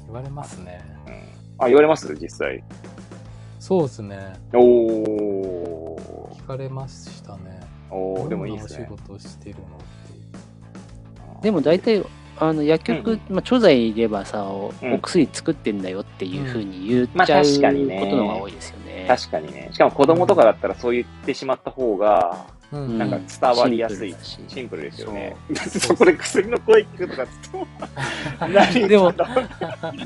[0.06, 0.80] 言われますね。
[1.06, 1.14] うん。
[1.58, 2.14] あ、言われます？
[2.14, 2.62] 実際。
[3.58, 4.34] そうですね。
[4.52, 6.30] おー。
[6.36, 7.60] 聞かれましたね。
[7.90, 9.02] おー、でもいいですどんなねお仕。
[9.02, 11.42] 事をしてるのって。
[11.42, 12.04] でも大体
[12.40, 14.72] あの薬局、うんまあ、調剤いればさお,、
[15.02, 19.06] 薬作ってんだよっていうふうに言っまあちゃう確かにねことのが多いですよね。
[19.08, 19.70] 確かにね。
[19.72, 25.36] しかも子供とかだったらそう言ってしまった方が、うんなんか伝わりやすいシンプルだしシンプルですよね。
[25.54, 27.66] そ そこで薬の声聞くとかつっても、
[28.52, 29.14] 何でも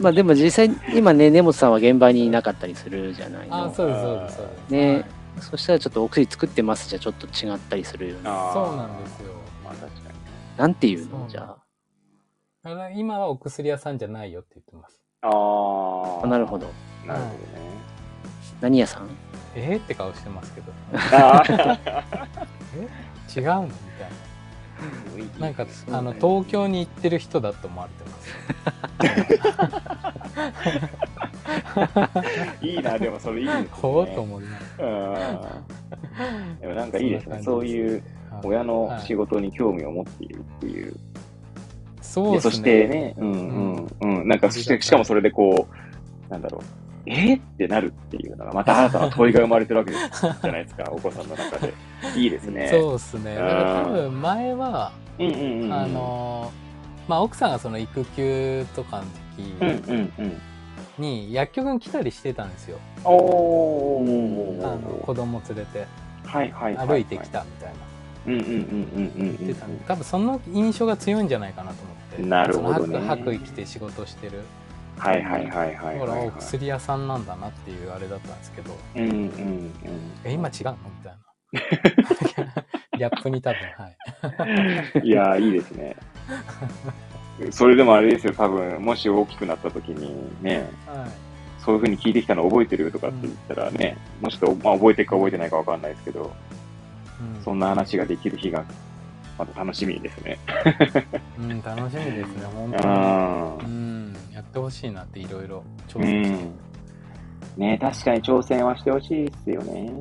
[0.01, 3.75] まあでも実際今ね根本さんは現場にいなかったりするじゃないあの。
[3.75, 4.71] そうですそうですそうです。
[4.71, 5.05] ねはい
[5.41, 8.21] そしたらちょっとお薬作ってますじゃちょっと違ったりするよね。
[8.27, 9.33] あーそうなんですよ。
[9.65, 10.03] まあ確かに。
[10.59, 11.62] なんていうそうのじゃあ。
[12.65, 15.01] だから今はお薬屋さんじゃないよって言ってます。
[15.23, 16.25] ああ。
[16.25, 16.69] あなるほど。。
[17.07, 17.29] なるほ
[18.61, 19.11] 何屋さん？
[19.57, 20.69] えー、って顔してますけど。
[20.69, 21.05] どね。
[21.13, 22.01] あー
[23.41, 23.63] 違うの？
[23.67, 24.11] みたい
[25.41, 25.47] な。
[25.47, 28.17] なんか、あの、ね東京に行ってる人だと思われてま
[32.61, 32.63] す。
[32.67, 33.69] いいな、でもそれいいですね。
[33.73, 34.51] ほうと思いな
[34.87, 35.39] が
[36.19, 37.39] うんでもなんかいいですね。
[37.39, 38.13] そそういうんな感じですね
[38.45, 40.97] 親のはい仕事に興味を持っているっていう。
[42.13, 42.51] そうですね。
[42.51, 44.29] でそしてね、うんうんうん。
[44.29, 45.67] なんか、そして、しかもそれでこ
[46.29, 46.63] う、なんだろう、
[47.07, 47.13] え？
[47.15, 51.73] ーってなるっていうのが、また新たな問いが生まれてるわけ じゃないですか、お子さんの中で。
[52.17, 52.69] いいですね。
[52.71, 53.35] そうですね。
[53.35, 55.73] だから多うん分前は、うんうんうんうん。
[55.73, 59.05] あのー、まあ、奥さんがその育休とかの
[59.61, 60.37] うん時。
[60.99, 62.79] に薬局に来たりしてたんですよ。
[63.05, 65.01] おうんあのー。
[65.01, 65.87] 子供連れて
[66.25, 66.87] はいはいはい。
[66.89, 67.31] 歩いてき。
[67.31, 67.75] たみたいな。
[68.25, 72.02] うんうんうんうんうん言ってたんで多分その印象が強いんじゃないかなと思って。
[72.19, 74.43] なるほどね白白衣着て仕事してる。
[74.99, 76.29] はいはいはいはいほら、はい。
[76.29, 79.73] お薬屋さんなんだなっていうあれだったんですけど、うんうんうん。
[80.25, 80.77] え、今違うの？
[80.85, 81.23] みたいな。
[82.99, 85.09] ギャップに多分、はい。
[85.09, 85.97] いやー、いいですね。
[87.51, 91.11] それでもあれですよ、多分、もし大きくなった時にね、はい。
[91.65, 96.33] そういう風に聞いてきたの覚えてるとかって言ったらね、もしと、まあ覚えてるか覚えてないかわかんないですけど、
[97.21, 98.65] うんそんな話ができる日が、
[99.39, 100.39] また楽しみですね。
[101.39, 102.85] うん、楽しみですね、本当に。
[102.87, 106.45] あうん、やってほしいなっていろいろ挑う戦して。
[106.45, 106.55] ん。
[107.57, 109.93] ね確かに挑戦はしてほしいですよね。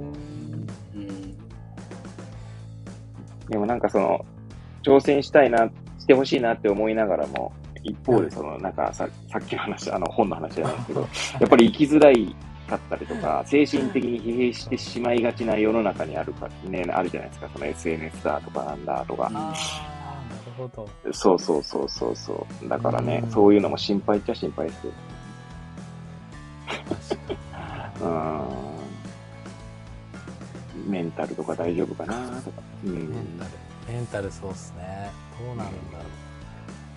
[0.96, 1.38] うん。
[3.48, 4.26] でもなんかその、
[4.84, 5.70] 挑戦したいな、
[6.00, 7.52] してほしいなって思いながらも、
[7.84, 11.02] 一方でその、なんかささっきの話、あの本の話ないですけど、
[11.40, 12.36] やっぱり生きづらい
[12.72, 19.24] かったりとか、精神的に疲弊してしまいがちな世の中にあるか、ね、あるじゃないですか、その SNS だとかなんだとか。
[19.24, 20.90] ああ、なるほど。
[21.12, 22.70] そうそうそうそうそう。
[22.70, 24.94] だからねう、んそういうのも心配っちゃ心配ですよ。
[28.02, 28.08] う
[30.88, 30.92] ん。
[30.92, 32.62] メンタルとか大丈夫かなとか。
[32.86, 32.94] うん。
[32.94, 33.52] メンタル。
[33.94, 35.12] メンタルそうっすね。
[35.40, 36.31] どうなるんだろ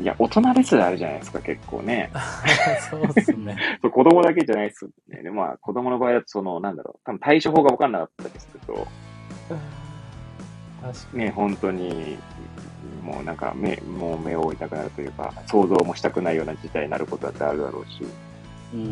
[0.00, 2.10] いや、大人ですらあるじゃないですか、結構ね。
[2.12, 2.18] う。
[2.90, 3.56] そうっすね。
[3.80, 5.22] そう子供だけじゃないですね。
[5.22, 8.86] で、まあ、子供の場合だと、その、なんだろう、多分対処法が分かんなかったりすると、
[10.82, 11.18] 確かに。
[11.20, 12.18] ね、本当に、
[13.02, 18.02] もうなんか目、もう目を追いたくなるというか、想像もしたくないような事態になることだってあるだろうし。
[18.02, 18.76] う。
[18.76, 18.82] うん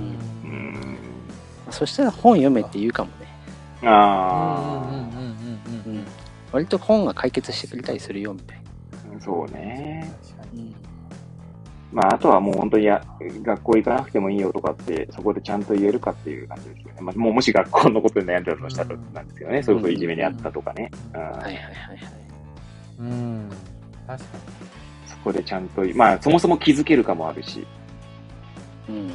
[0.44, 0.98] うん。
[1.70, 3.14] そしたら本読めって言うかもね。
[3.82, 6.06] うんうんあうんうんうんうん。
[6.52, 8.58] 割と本が解決してくれたりするよみたい
[9.10, 9.16] な。
[9.16, 10.14] あ、そうね。
[10.22, 10.41] 確かに。
[11.92, 11.96] うん。
[11.96, 13.04] まあ、あとはもう本当にや、
[13.42, 17.00] 学校行かなくてもいいよとかって、そこでちゃんと言えるかっていう感じですよね。
[17.00, 19.62] まあ、もうもし学校のことで悩んでるとしたらなんですけどね。
[19.62, 20.90] そういうこといじめにあったとかね。
[21.14, 21.62] うんはいはいはいは
[21.94, 21.98] い。
[23.00, 23.50] うん。
[24.06, 24.30] 確か
[25.06, 27.66] そこでちゃんと、まあ、そもそも気づけるかもあるし、
[28.88, 29.08] うん。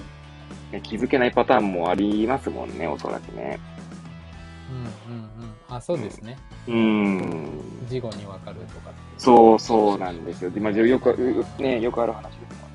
[0.71, 3.59] ね気づけないパターンもありますもんね、おそらくね。
[4.69, 5.11] に。
[5.11, 5.75] うんうんうん。
[5.75, 6.37] あ、そうですね。
[6.67, 7.61] うん。
[7.87, 8.91] 事後にわかるとか。
[9.17, 10.51] そうそうなんですよ。
[10.51, 12.66] でまあ、よく、うね、よくある話です。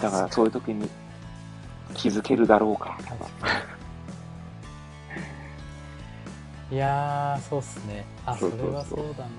[0.00, 0.88] だからそういう時に
[1.94, 3.30] 気づけるだろうかとか。
[6.70, 8.04] いやー、そうっすね。
[8.24, 9.30] あ、それそうそうそうはそうだな。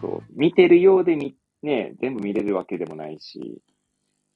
[0.00, 0.22] そう。
[0.34, 3.60] 見てるようでみ、ね、全部見れるわけでもないし、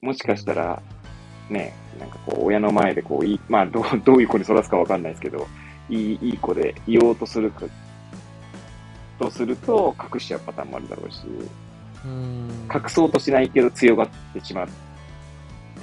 [0.01, 0.81] もしかしたら、
[1.49, 5.47] ね、なんかこう、親の前でこう、いい、まあ、どう、どういう子に育つかわかんないですけど、
[5.89, 7.65] いい、いい子で言おうとするか、
[9.19, 11.21] とすると、隠しちゃうパターンもあるだろうし、
[12.05, 12.49] うん。
[12.73, 14.67] 隠そうとしないけど強がってしまっ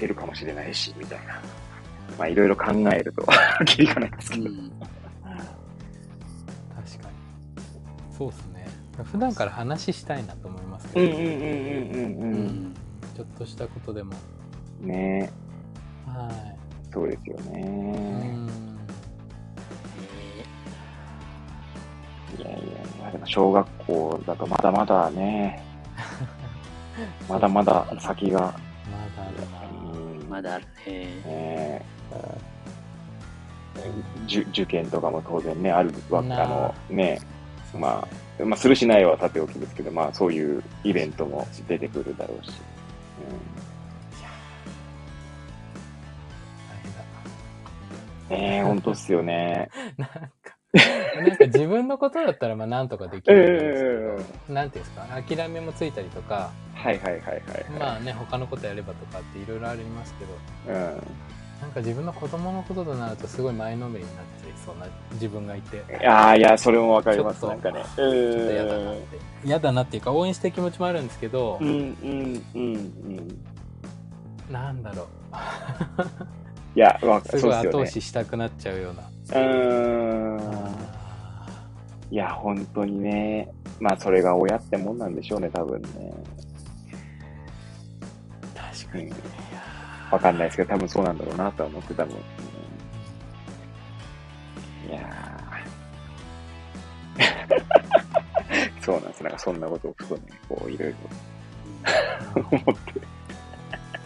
[0.01, 1.41] てるかもしれないし、みたいな。
[2.19, 3.25] まあ、いろいろ考えると、
[3.67, 4.45] きりがないですけど。
[4.45, 4.71] うん。
[4.71, 4.89] 確か
[7.09, 7.15] に。
[8.17, 8.67] そうっすね。
[9.05, 12.33] 普段から話したいなと思いますけど、うんうんうんうんううん
[12.71, 12.75] ん。
[13.15, 14.13] ちょっとしたことでも。
[14.83, 14.89] うん。
[14.89, 15.31] ね
[16.07, 16.29] は
[16.93, 17.41] そうですよい。
[17.41, 17.61] うね。
[17.63, 18.49] ん。
[22.39, 22.53] いやい
[23.05, 25.63] やでも小学校だとまだまだね、
[27.29, 28.55] まだまだ先が、まだ
[29.29, 29.55] あるな。
[29.55, 29.60] うん
[30.31, 31.05] まだあるね。
[31.27, 31.85] ね
[34.27, 37.21] 受受験とかも当然ね、あるわけ、なああのね、
[37.75, 38.07] ま
[38.39, 42.53] あ、まあ、するしないはさておきですけど、まあ、そういうイベントも出てくるだろうし。
[48.31, 49.69] うん、ねえ、本当っすよね。
[51.21, 57.43] なんか、自分のことだったらまあなんとかできるんですけど、なんていうんですか、諦めもついたりとか、はいはいはいはい。
[57.79, 61.01] まあね、他のことやればとかっていろいろありますけど、うん。
[61.61, 67.83] なんか自分の子供のこととなるとすごい前のめりになっちゃいそうな自分がいて、いやーいや、それもわかります、なんかね。
[67.97, 69.19] ちょっと嫌だなって。
[69.45, 73.45] 嫌だなっていうか応援したい気持ちもあるんですけどうん、う、ん、うん、うん。
[74.51, 75.07] なんだろう。
[76.75, 77.87] いや、わすそうっすよねごい後押。
[77.87, 79.03] ししたくなっちゃうような。
[79.03, 80.77] うーん。
[82.11, 83.49] いや、本当にね。
[83.81, 85.89] まあ、それが親ってもんなんでしょうね、多分ね。
[88.55, 89.13] 確かに。
[90.11, 92.15] わかんないですけど、多分そうなんだろうなとは思って多分。
[92.17, 92.21] うん
[94.89, 99.23] いやー そうなんです。
[99.23, 100.97] なんかそんなことをふとね、こう、いろいろ
[102.51, 103.01] 思って。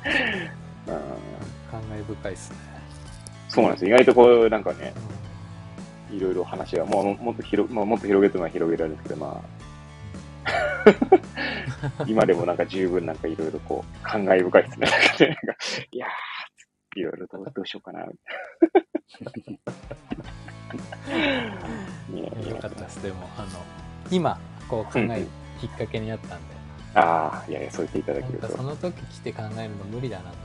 [0.88, 1.43] うん
[1.74, 2.56] 感慨深いですね。
[3.48, 3.88] そうなんですよ。
[3.88, 4.94] 意外とこう、なんかね、
[6.12, 9.42] いろいろ話が、もうもっと広、まあ、もっと広げても広げられるんですけど、ま
[11.98, 14.86] あ、 今でもなんか十分なんかいろいろこう、感慨深いですね。
[14.86, 14.92] な
[15.32, 15.56] んか
[15.90, 18.14] いやー、いろいろどうどうしようかな、み
[19.24, 19.30] た
[22.38, 22.48] いな。
[22.50, 23.02] よかったです。
[23.02, 23.48] でも、あの、
[24.10, 25.26] 今、こう考える
[25.60, 26.54] きっかけになったんで、
[26.94, 28.48] ああ、いやいや、そう言っていただけると。
[28.56, 30.36] その時来て考えるの無理だなと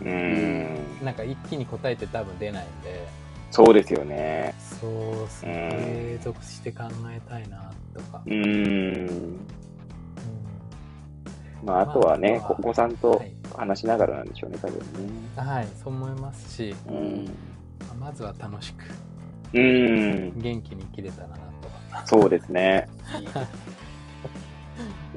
[0.00, 1.04] うーん、今。
[1.06, 3.06] なんか一気に答えて多分出ないんで、
[3.50, 4.54] そうですよね。
[4.80, 8.28] そうっす継続して考えたいなとかう。
[8.28, 9.08] ーん。
[9.08, 9.46] うん
[11.62, 14.84] まあ、あとはね、お子さんとはい話しながらなんでしょうね、多分ね。
[15.36, 17.26] はい、そう思いますし、うん。
[17.98, 18.84] まずは楽しく、
[19.52, 20.40] うーん。
[20.40, 21.42] 元気に生きれたらなと
[21.92, 22.06] は。
[22.06, 22.88] そうですね。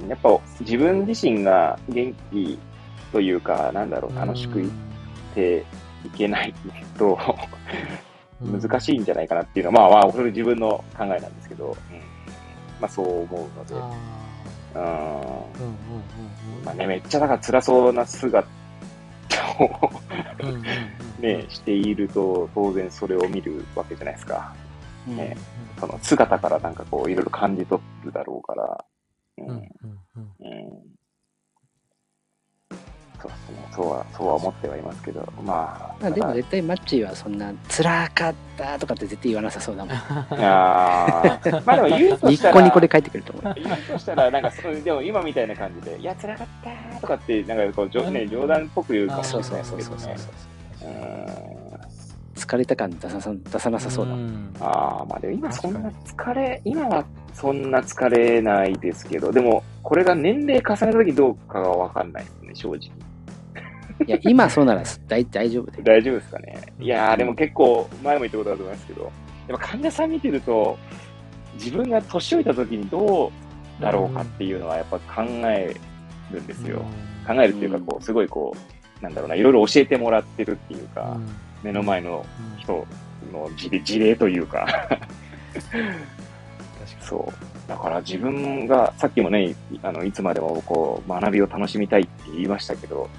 [0.09, 2.59] やっぱ自分自身が元気
[3.13, 4.71] というか、なんだろう、楽しくいっ
[5.35, 5.63] て
[6.03, 6.53] いけない
[6.97, 7.17] と
[8.41, 11.99] 難しいんじゃないかなっていうのは、まあまあ、これ自分の考えなんですけど、うん。
[12.81, 13.75] まあそう思うので、
[14.75, 14.79] あ
[15.59, 16.65] うん。
[16.65, 18.47] まあね、めっちゃだから辛そうな姿
[19.59, 19.91] を
[21.21, 24.55] ね、していると、当然それを見るわけじゃないですか。
[25.07, 25.37] うんね。
[25.79, 28.85] その姿からなんかこう、いろいろ感じ取るだろうから、
[29.37, 29.49] うん。
[29.49, 30.92] うん
[33.23, 33.67] そうですね。
[33.73, 35.95] そうは、そうは思ってはいますけど、まあ。
[36.01, 39.95] まあでも絶対マッチーはそんな辛かったとかって絶対言わなさそうだもん。
[40.31, 43.53] あーまあでも言うとニしたら、ッコニコで帰ってくると思う。
[43.55, 50.33] 言うとしたら、なんかそう、でも今みたいな感じで、いや、辛かったーとかって、なんかこう、冗ね、冗談っぽく言うかもしれないそうそうですけどそうそう
[50.81, 51.57] そうね。
[51.57, 51.63] うん
[52.35, 54.27] 疲れた感出ささ出さなさそうだもん。
[54.27, 62.79] んああ、まあでも今そんな疲れ、今はそんな疲れないですけど、でも、これが年齢重ねた時どうかがわかんないですね、正直。
[64.07, 65.81] いや、今そうなら大大丈夫で。
[65.83, 66.61] 大丈夫ですかね。
[66.79, 69.11] いやー、でも結構、前も言ったことだと思いますけど、
[69.47, 70.77] でも患者さん見てると、
[71.55, 73.31] 自分が年老いた時にど
[73.79, 75.75] うだろうかっていうのはやっぱ考え
[76.31, 76.83] るんですよ。
[77.27, 78.55] 考えるっていうか、こう、すごいこ
[79.01, 81.17] う、なんだろうな、いろいろ教えてもらってるっていうか、
[81.61, 82.25] 目の前の
[82.57, 82.85] 人
[83.31, 84.65] の事例事例というか、
[85.53, 87.69] 確かそう。
[87.69, 93.09] だから自分が、さっきもね、いあの、いつまでもこう、学びを楽しみたいって言いましたけど、に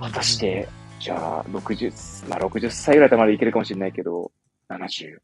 [0.00, 0.68] 果たして、
[1.00, 4.32] じゃあ、60、まあ、60歳ぐらいまでいけるかもしれないけど、
[4.68, 5.18] 70、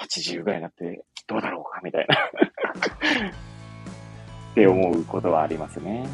[0.00, 2.14] 80ぐらいになって、どうだろうか、みたいな。
[4.52, 6.06] って思うことはありますね。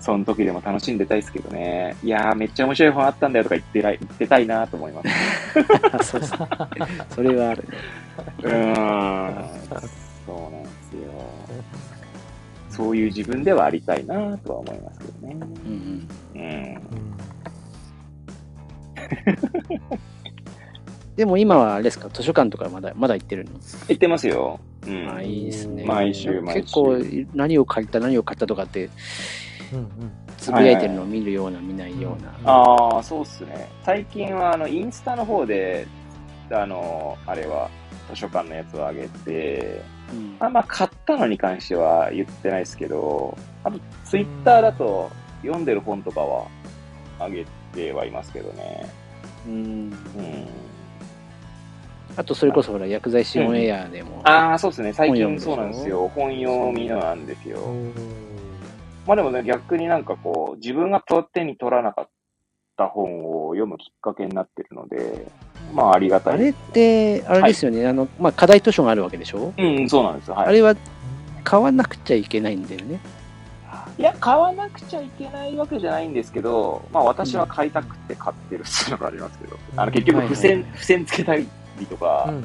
[0.00, 1.96] その時でも楽しんでたいですけどね。
[2.02, 5.08] いやー、めっちゃ面白い本あったんだよとか言ってらい言ってたいなと思います。
[6.10, 6.48] そうそう。
[7.08, 7.68] それはあるね。
[8.42, 9.60] うーん。
[10.26, 11.10] そうなんですよ。
[12.68, 15.34] そういう自分ではありたいなとは思いますけどね。
[15.34, 16.08] うんうん。
[16.34, 16.40] うん。
[16.40, 17.14] うん
[21.16, 23.50] でも今はあれですか、図書館とかまだまだ行ってるの？
[23.86, 24.58] 言ってますよ。
[24.84, 25.08] うん。
[25.08, 25.84] あいいですね。
[25.84, 26.98] 毎週毎週結構
[27.34, 28.90] 何を借りた何を買ったとかって
[29.72, 29.88] うんうん
[30.36, 32.50] つぶやいてるのを見るような見ないような。
[32.50, 33.68] ああ、そうっすね。
[33.84, 35.86] 最近は、あの、インスタの方で、
[36.50, 37.70] あの、あれは、
[38.10, 39.82] 図書館のやつを上げて、
[40.12, 45.10] うんあんま買ったのに関しては言ってないですけど、あと、ツイッターだと
[45.44, 46.46] 読んでる本とかは
[47.20, 48.90] 上げてはいますけどね。
[49.46, 49.92] うんうん。
[52.16, 54.92] あとそれこそほら薬剤師オンエアでも、ああ、そうですね。
[54.92, 56.08] 最近そうなんですよ。
[56.14, 57.58] 本読みなんですよ。
[59.06, 62.08] まあでもね、逆になんかこう、自分が手に取らなかっ
[62.76, 65.26] た本を読むきっかけになってるので、
[65.74, 66.34] まあありがたい。
[66.34, 70.34] あれってあれですよね、あのまあ、課題図書があるわけでしょ、うん、そうなんですよ。
[70.34, 70.46] はい。
[70.46, 70.76] あれは
[71.42, 73.00] 買わなくちゃいけないんだよね
[73.98, 81.48] いや、買わなくちゃいけないわけじゃないんですけど、まあ私は買いたくて買ってるっていうのがありますけど、あの結局付箋、はい付箋つけたり
[81.88, 82.44] とかうんうん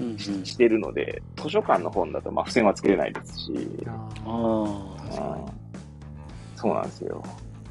[0.00, 3.90] うんうんししてるので、図書館の本だとまあ付箋はつけれないですし、うん。
[3.90, 3.96] あ
[4.26, 5.58] あうん
[6.56, 7.22] そうなんですよ。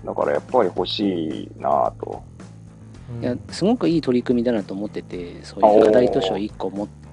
[0.06, 2.24] だからやっぱり欲しいなぁと。
[3.22, 7.07] いやすごくいい取り組みだなと思っててそういう課題図書1個持って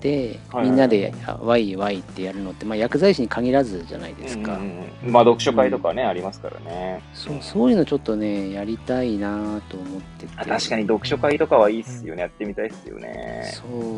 [0.50, 4.66] はいみんなでワイワイってやるのって、まあ、薬剤師に限らずじゃないですか、うんうん
[5.06, 7.02] うんまあ読書会とかね、ありますからね。
[7.12, 12.22] そうそういうのちょっとねやりたいなと思っててあ確かに読書会とかはいいっすよね。
[12.22, 13.52] やってみたいっすよね。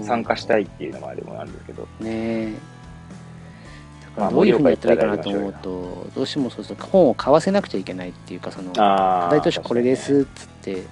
[0.04, 1.86] 参加したいっていうのもあれもあるんですけど。
[2.00, 2.54] ね
[4.16, 9.28] だまあからどういうふうにやったらいいかなと思うとどうしてもそうすると本を買わせなくちゃいけないっていうかそのああ。
[9.28, 10.84] 課題図書これですっつってうんうん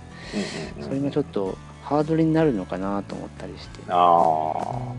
[0.79, 4.95] うんそれがちょっとハードルになるのかなと思ったりしてああ。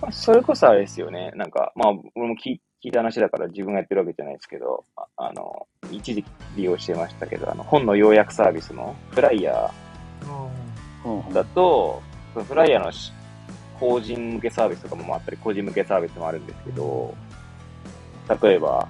[0.00, 1.32] まあそれこそあれですよね。
[1.34, 9.70] なんか、まあ、俺も聞い聞いた話だから自分がやってるわけじゃないですけど、ああの、一時期利用してましたけど、あの、本の要約サービスのフライヤ
[11.04, 12.02] うんーだと、
[12.34, 13.10] そのフライヤーのし
[13.80, 17.14] 法人向けサービスとかもあったり、個人向けサービスもあるんですけど、
[18.42, 18.86] 例えば、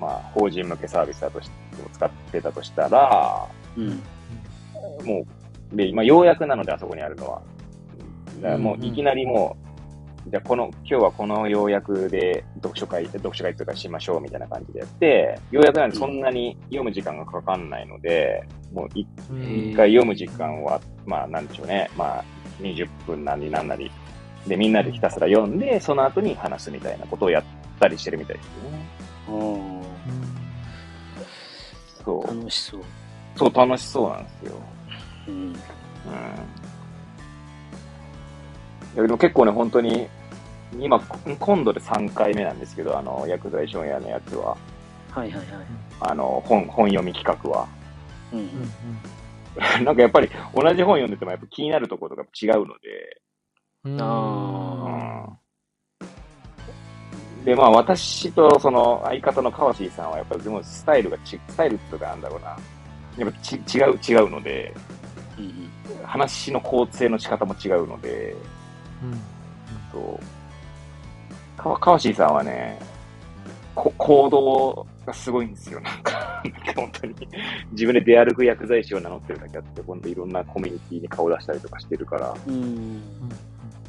[0.00, 1.54] まあ、法人向けサービスだとして、
[1.92, 3.46] 使ってたとしたら、
[3.76, 4.02] うん
[5.04, 5.26] もう、
[5.74, 7.42] で、今、要約なので、あそこにあるのは。
[8.40, 9.56] だからもう、いきなりも
[10.26, 21.90] う、じゃあ、この、今日はこの要約で読書会、読書会とかしましょうみたいな感じでやって、要約なんでそんなに読む時間がかかんないので、もう一ん回読む時間は、まあ、なんでしょうね。
[21.96, 22.24] まあ、
[22.60, 23.90] 20分なりなんなり。
[24.46, 27.44] で、みんなでひたすら読んで、その後に話すみたいなことをやっ
[27.78, 28.88] たりしてるみたいですよね。
[29.28, 29.84] うん
[32.04, 32.26] そう。
[32.26, 32.80] 楽しそう
[33.36, 34.52] そう、楽しそうなんですよ。
[35.28, 35.34] うん。
[35.34, 35.50] うん。
[38.94, 40.08] いやでも結構ね、本当に、
[40.78, 41.00] 今、
[41.38, 44.56] 今度で3回目なんですけど、あの、薬剤師オンエアのやつは、
[45.10, 45.46] はいはいはい。
[46.00, 47.66] あの、本、本読み企画は。
[48.32, 48.50] うん。
[49.84, 53.20] なんかやっぱり、同じ本読んでてもやっぱ気になるところとか違うので、
[53.84, 54.00] うん。
[54.00, 55.26] あ
[57.44, 62.56] で、まあ私とその相方の川椎さんはやっぱりでもスタイルがち、スタイルっていうかなんだろうな。
[63.18, 64.74] やっぱち違う、違うので、
[65.38, 65.70] うんうん
[66.04, 68.36] 話の構成の仕方も違うので、
[69.02, 69.20] うん
[69.92, 71.60] そう。
[71.60, 72.78] か川椎さんはね、
[73.74, 75.80] こ行動がすごいんですよ。
[75.80, 77.14] なんか、なんか本当に。
[77.72, 82.34] 自分で出歩く薬剤師を名乗ってるだけあって、今度いろんなコミュニティに顔出したりとかしてるから。
[82.46, 83.02] うん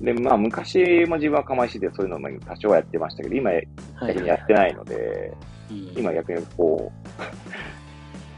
[0.02, 3.68] で、まあ昔も自分は釜石でそういうのも多少はやってましたけど、今はい
[4.08, 5.34] 逆にやってないので、
[5.70, 7.10] うん今逆にこう、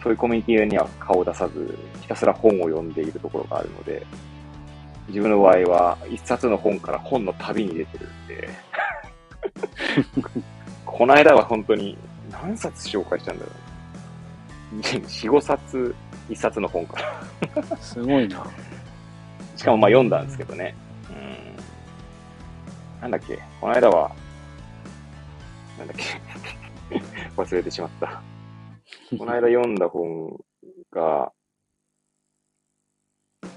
[0.08, 4.06] そういうコミュニティには顔を出さず、ひたすら本を読んでいるところがあるので、
[5.10, 8.50] 自分の場合は一冊の本から本の旅に出てるんで、
[10.86, 11.98] この間は本当に
[12.32, 13.52] 何冊紹介したんだろ
[14.76, 14.80] う。
[14.80, 15.94] 4、5冊、
[16.30, 17.02] 一冊の本か
[17.62, 17.78] ら。
[17.78, 18.46] すごいな
[19.58, 20.74] しかもまあ読んだんですけどね。
[21.10, 23.02] うん。
[23.02, 23.38] なんだっけ？
[23.60, 24.10] この間は、
[25.78, 25.98] なんだっ
[26.90, 26.96] け？
[27.36, 28.22] 忘れてしまった。
[29.16, 30.38] この間読んだ本
[30.92, 31.32] が、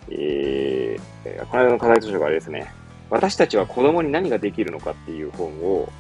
[0.08, 2.72] えー、この間の課題図書があれですね。
[3.10, 5.90] 私たちは子供に何ができるのかっていう本を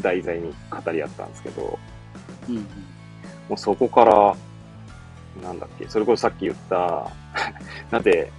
[0.00, 1.78] 題材に語り合ったんですけど、
[2.48, 2.56] うん
[3.48, 4.34] もうそこから、
[5.42, 7.10] なんだっけ、それこそさっき言った、
[7.90, 8.32] なぜ、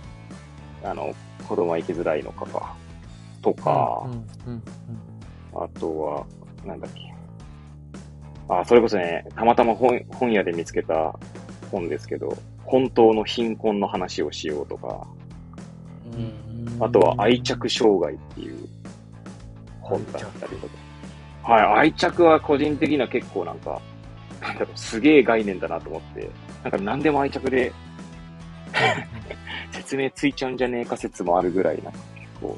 [0.84, 1.13] あの、
[1.47, 2.76] 子供は生きづらいのかか、
[3.43, 4.63] とか、うんうん
[5.53, 6.26] あとは、
[6.66, 7.14] なんだっけ。
[8.50, 11.18] あ、それこそね、たまたま本本屋で見つけた
[11.72, 15.08] 本ですけど、本当の貧困の話をしようとか、
[16.14, 16.46] うん
[16.80, 18.68] あとは愛着障害っていう
[19.82, 20.74] 本だったりとか。
[21.43, 23.80] はい、愛着は個人的には結構なんか、
[24.41, 26.30] なんだろう、すげえ概念だなと思って、
[26.64, 27.72] なんか何でも愛着で
[29.72, 32.58] 説明ついちゃうんじゃねえか説もあるぐらい、なんか結構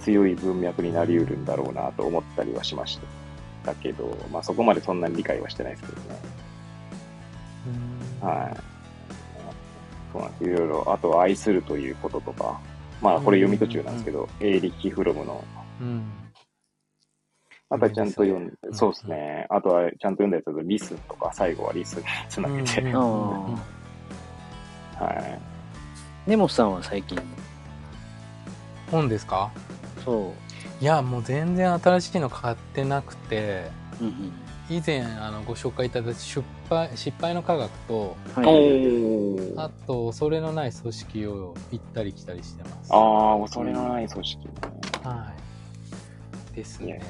[0.00, 3.19] 強い文脈になり得るんだろうなと思ったりはしました。
[3.64, 6.18] だけど、まあそこまでそんなに理解はしてないですけどね。
[8.20, 8.56] はい。
[10.12, 10.44] そうなんです。
[10.44, 12.60] いろいろ、あとは愛するということとか、
[13.00, 15.44] まあこれ読み途中なんですけど、エーリッヒ・フロムの、
[15.80, 16.02] うん。
[17.68, 18.74] あとはちゃんと読んで、うん。
[18.74, 19.46] そうですね。
[19.50, 21.96] あとはちゃんと読んだやつだとリスンとか、最後はリス。
[21.96, 23.04] ンにつなげて、うんあ
[24.98, 25.40] はい。
[26.26, 27.18] 根本さんは最近。
[28.90, 29.52] 本ですか？
[30.04, 30.32] そ
[30.80, 34.04] いやもう全然新しいの買ってなくてう。
[34.04, 34.32] うんうん。
[34.70, 44.52] 以前あのご紹介いただいた失敗失敗の科学とはいあと恐れのない組織を行ったり来たりしてますああ、恐れのない組織ね。
[45.02, 45.34] は
[46.52, 47.00] いですね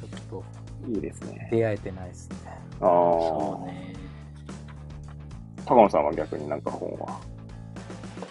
[0.00, 0.44] ちょっと
[0.88, 1.48] いいですね。
[1.52, 2.36] 出会えてないですね
[2.80, 3.92] ああ、そうね。
[5.66, 7.20] 高野さんは逆になんか本は？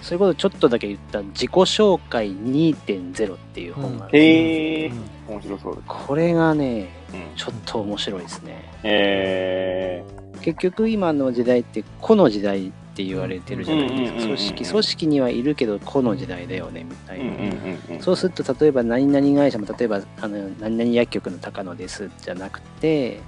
[0.01, 5.87] それこそちょっとだけ言った自己紹介2.0っていう本がある、へえうん、面白そうです。
[5.87, 8.71] これがね、うん、ちょっと面白いですね。
[8.83, 10.03] え
[10.41, 14.21] 結局今の時代って個の時代って言われてるじゃないですか。
[14.21, 18.03] 組織、組織にはいるけど個の時代だよね、みたー、いな。
[18.03, 23.19] そうすると、例えば何々会社も、例えば、あの、何々薬局の高野ですじゃなくて。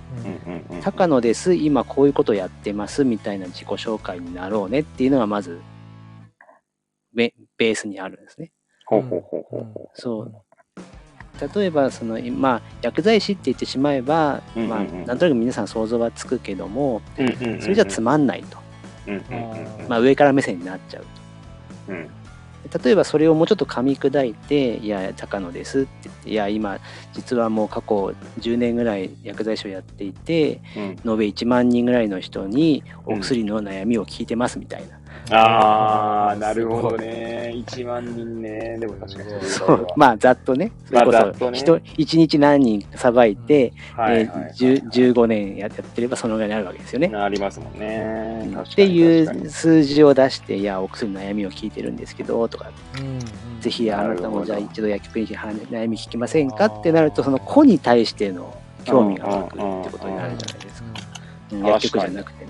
[0.82, 5.62] 高野です、今こういうことやってますみたいな自己紹介になろうねっていうのがまず、
[7.14, 8.52] ベベースにあるんですね。
[8.86, 10.34] ほうほうほうほうほそう。
[11.56, 17.24] 例えば、その、まあ、薬剤師って言ってしまえば、うんうんうんまあ、なんとなく皆さん想像はつくけども、う。
[17.24, 17.62] うんうんうん。
[17.62, 18.58] それじゃつまんないと。
[19.08, 21.06] うんうんうんまあ、上から目線になっちゃう
[21.90, 21.96] うん。
[21.96, 22.10] うん。
[22.70, 22.80] と。
[22.80, 26.80] 例えば、それをもうちょっと噛み砕いて、いや、高野ですって言って、いや、今、
[27.14, 30.82] 実はもう過去10年ぐらい薬剤師をやっていて、うん。
[30.84, 35.00] 延べ1万人ぐらいの人にお薬の悩みを聞いてますみたいな。
[35.32, 37.54] ああ、なるほどね。
[37.56, 38.78] 1万人ね。
[38.80, 39.30] でも確かに。
[39.46, 40.72] そそう、まあ、ざっとね。
[40.86, 41.60] それこそ、まあざっとね。
[41.60, 47.16] 人1日何人さばいて、えはいはいはいー10 15年やってればそのぐらいになるわけですよね。
[47.16, 48.54] ありますもんね。
[48.70, 53.20] っていう数字を出して、いや、お薬の悩みを聞いてるんですけど、とか、うん
[53.64, 58.54] ぜひあなたもじゃあ一度薬局に悩み聞きませんかってなると、その子に対しての
[58.84, 60.90] 興味が湧くってことになるじゃないですか。
[61.54, 61.66] うんん。
[61.66, 62.43] 薬局じゃなくて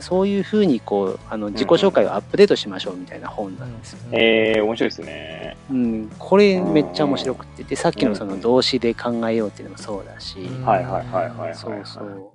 [0.00, 3.98] そういうふうにこうあの自己紹介をアップデートしましょうみたいな本なんですよ。
[4.12, 5.56] えー、面白いですね。
[5.70, 10.64] うん、これめっちゃ面白くて、でさっきのその動詞で考えようっていうのもそうだし、うん。
[10.64, 12.30] はいはいはいはいはいそうそう。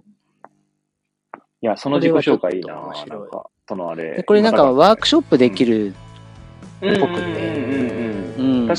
[1.62, 2.80] いや、その自己紹介いいな。
[2.80, 3.30] 面白い。
[3.68, 4.16] そのあれ。
[4.16, 5.94] でこれなんかワークショップできる
[6.82, 7.00] うん。
[7.00, 7.70] ぽくて。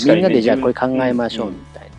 [0.06, 1.90] みんなでじゃあこれ考えましょうみたいな。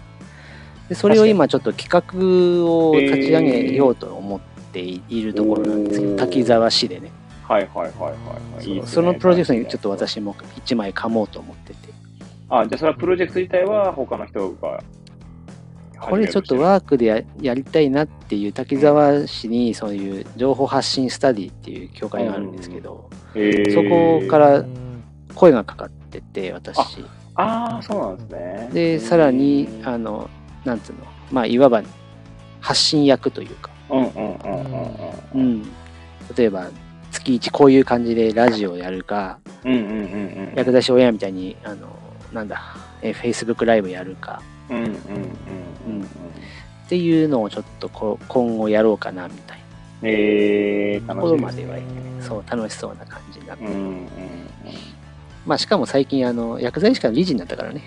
[0.90, 7.11] でそれを今ちょっと企画を立ち上げようと思っているところなんですけど、滝沢市でね。
[7.43, 9.89] はいはいはいはいねそのプロジェクトにちょっと。
[9.89, 11.80] 私も一枚噛もうと思ってて。
[12.49, 14.81] あ、じゃあそれはプロジェクト自体は他の人が。
[15.99, 23.84] これちょっとワークでややりたいなっていう滝沢市にそういう情報発信スタディっていう協会があるんですけど、えーそ
[24.23, 24.65] こから
[25.35, 26.77] 声がかかってて、私。
[27.35, 28.69] ああ、そうなんですね。
[28.73, 30.30] で、さらに、あの、
[30.65, 30.99] なんつうの、
[31.31, 31.81] まあ、いわば
[32.60, 34.95] 発信役というか、うんうんうんうん
[35.34, 35.41] うん。
[35.41, 35.63] うん。
[36.35, 36.69] 例えば、
[37.11, 40.53] 月1こういう感じでラジオやるか、うんうんうんうん。
[40.55, 41.88] 薬剤師親みたいに、あの、
[42.31, 42.61] なんだ、
[43.01, 46.03] え Facebook ライブやるかうんうんうんうん
[46.85, 49.59] っていうのをちょっとこ今後やろうかなみたい
[50.03, 53.72] えー、なところ楽しみですまではいってね、そう、楽しそうな感じになってる。
[53.72, 54.07] うんうんうん。
[55.45, 57.81] まあ、しかも最近、あの、薬剤師から理事になったからね。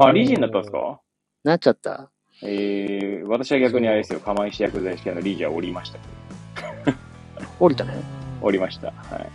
[0.00, 1.00] あ、理事になったんですか？
[1.44, 2.11] なっちゃった。
[2.44, 6.96] えー、私は逆にあれですよ、釜石薬剤師会の理事は降りましたけど。
[7.60, 7.92] 降りたの
[8.40, 8.88] 降りました。
[8.88, 9.28] はい。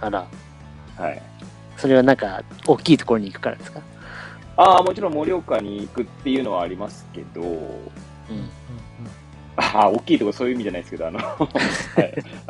[0.00, 0.26] あら、
[0.96, 1.22] はい。
[1.76, 3.80] それはなんか、大きいところに行くからですか？
[4.56, 8.50] ああ、もちろん盛岡に行くっていうのはありますけど、うん。
[9.56, 11.44] ああ、大きいところそういう意味じゃないですけど、あの、 は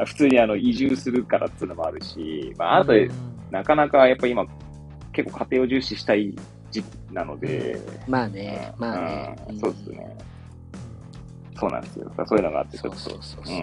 [0.04, 2.92] い、普通にあの移住するからっていうのもあるし、まあ、あと、
[3.50, 4.46] なかなかやっぱ今、
[5.12, 6.34] 結構家庭を重視したい
[6.70, 9.36] 時期なので、まあね、まあね。
[9.48, 10.16] うんそうですね。
[11.58, 12.12] そうなんですよ。
[12.26, 13.56] そういうのがあって、ちょっと、そうそうそうそう。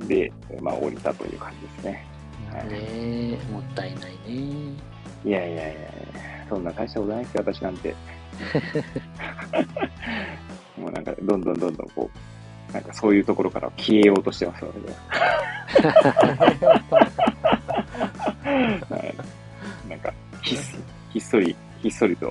[0.00, 0.08] うん。
[0.08, 2.04] で、まあ、降りたという感じですね。
[2.50, 4.72] はいねえ、もったいないね。
[5.24, 7.94] いやいやいやそんな大したことないですよ、私なんて。
[10.78, 12.10] もうなんか、どんどんどんどんこ
[12.70, 14.80] う、なんかそういうところから消えようとしてますので、
[18.94, 19.14] はい、
[19.88, 20.12] なんか
[20.42, 20.58] ひっ、
[21.18, 22.30] ひっそり、ひっそりと、う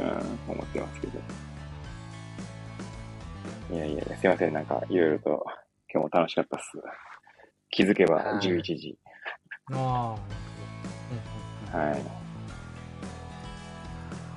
[0.00, 0.04] ん、
[0.48, 1.20] 思ってますけど。
[3.74, 5.44] いやいやいや、すいません、なんか、いろいろと、
[5.92, 6.80] 今日も楽しかったっす。
[7.70, 8.96] 気づけばはい11時。
[9.72, 10.16] あ
[11.70, 11.94] は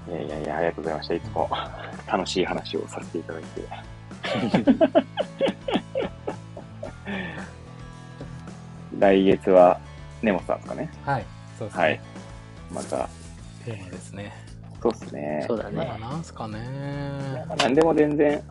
[0.07, 0.11] い。
[0.11, 1.13] いやいやいや、ありがとうございました。
[1.13, 1.49] いつも
[2.05, 3.61] 楽しい話をさせていただいて。
[8.99, 9.79] 来月は、
[10.23, 10.89] 根本さんですかね。
[11.05, 11.25] あはい
[11.59, 12.01] そうですね、はい。
[12.73, 13.09] また、
[13.65, 14.33] テーマですね
[14.81, 15.45] そうっすね。
[15.47, 15.77] そうだね。
[15.77, 16.59] まあなんすかね
[17.57, 18.41] なんでも全然、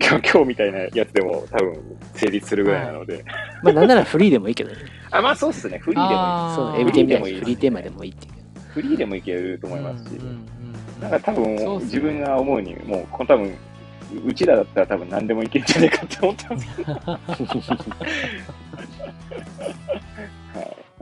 [0.00, 3.24] 今日、今日みたいなやつでも多分成立するぐらいなので、
[3.62, 4.76] まあなんならフリーでもいいけどね。
[5.10, 5.78] あ、まあそうっすね。
[5.78, 6.54] フリーでもいい。
[6.54, 8.32] そう、エビテンみたいフリーでもいいにフリーテーマでもいいっていう。
[8.68, 10.08] フリーでもいけると思いますし。
[10.16, 10.48] うんうんうん
[11.00, 13.54] なんか多分、自分が思うに、もう、この多分、
[14.26, 16.94] うちらだったら多分何でもいけるんじゃないかって思ってますけど。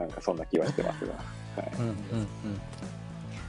[0.07, 1.13] んかそんな気はしてますが。
[1.13, 1.19] は
[1.63, 1.71] い。
[1.79, 1.97] うんうんうん。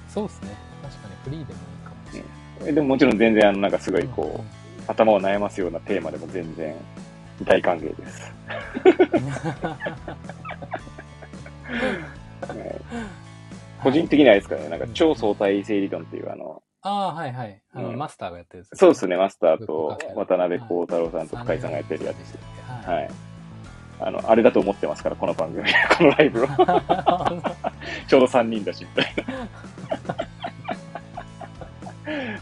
[0.09, 0.57] そうですね。
[0.83, 2.71] 確かにフリーでもいいかもしれない。
[2.71, 6.75] えでももちろん全然、あの、なんかすごいこう、頭を悩ますようなテーマでも全然
[7.45, 8.33] 大歓迎です。
[12.41, 12.81] はい。
[13.83, 17.61] 個人的にはあれですからね、なんか超相対性理論っていうあの、ああはいはい。
[17.73, 17.99] あの、うん。
[17.99, 22.17] マスターがやってるそうですね、マスターと渡辺幸太郎さんと深井さんがやってるやつ。
[22.33, 22.39] つ
[22.89, 23.11] はい。
[24.01, 25.65] あの、あれだと思ってますから、この番組、
[25.97, 26.47] このライブを。
[28.07, 29.37] ちょうど3人だし、みたいな。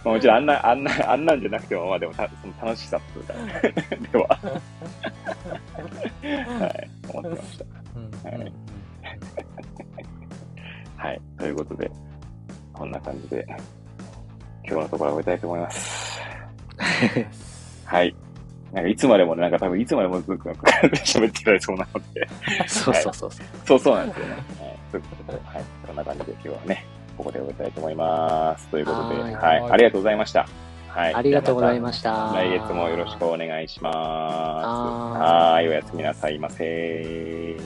[0.04, 3.34] まあもちろん、あんな、あんな、あんなんじゃなくても、まあでもた、その楽しさっていうか、
[4.12, 4.28] では、
[6.60, 7.64] はい、思ってました。
[7.96, 8.52] うんうんうん
[10.96, 11.20] はい。
[11.38, 11.90] ということで、
[12.72, 13.46] こんな感じで、
[14.64, 16.20] 今日のところは終えたいと思います。
[17.84, 18.25] はい。
[18.72, 22.28] なんかいつまでもね、なんか多分いつまでもずっと喋ってられそうなので、
[22.66, 23.46] そうそうそうそう。
[23.64, 24.32] そうそうなんですよね。
[24.32, 24.42] はい。
[24.90, 25.64] ということで、はい。
[25.86, 26.84] こんな感じで今日はね、
[27.16, 28.68] ここで終えたいと思います。
[28.68, 29.70] ということで、はいはい。
[29.72, 30.46] ありがとうございました。
[30.88, 31.14] はい。
[31.14, 32.32] ありがとうございまました。
[32.34, 33.96] 来月もよろしくお願いします。
[33.96, 35.68] はい。
[35.68, 37.56] おやすみなさいませ。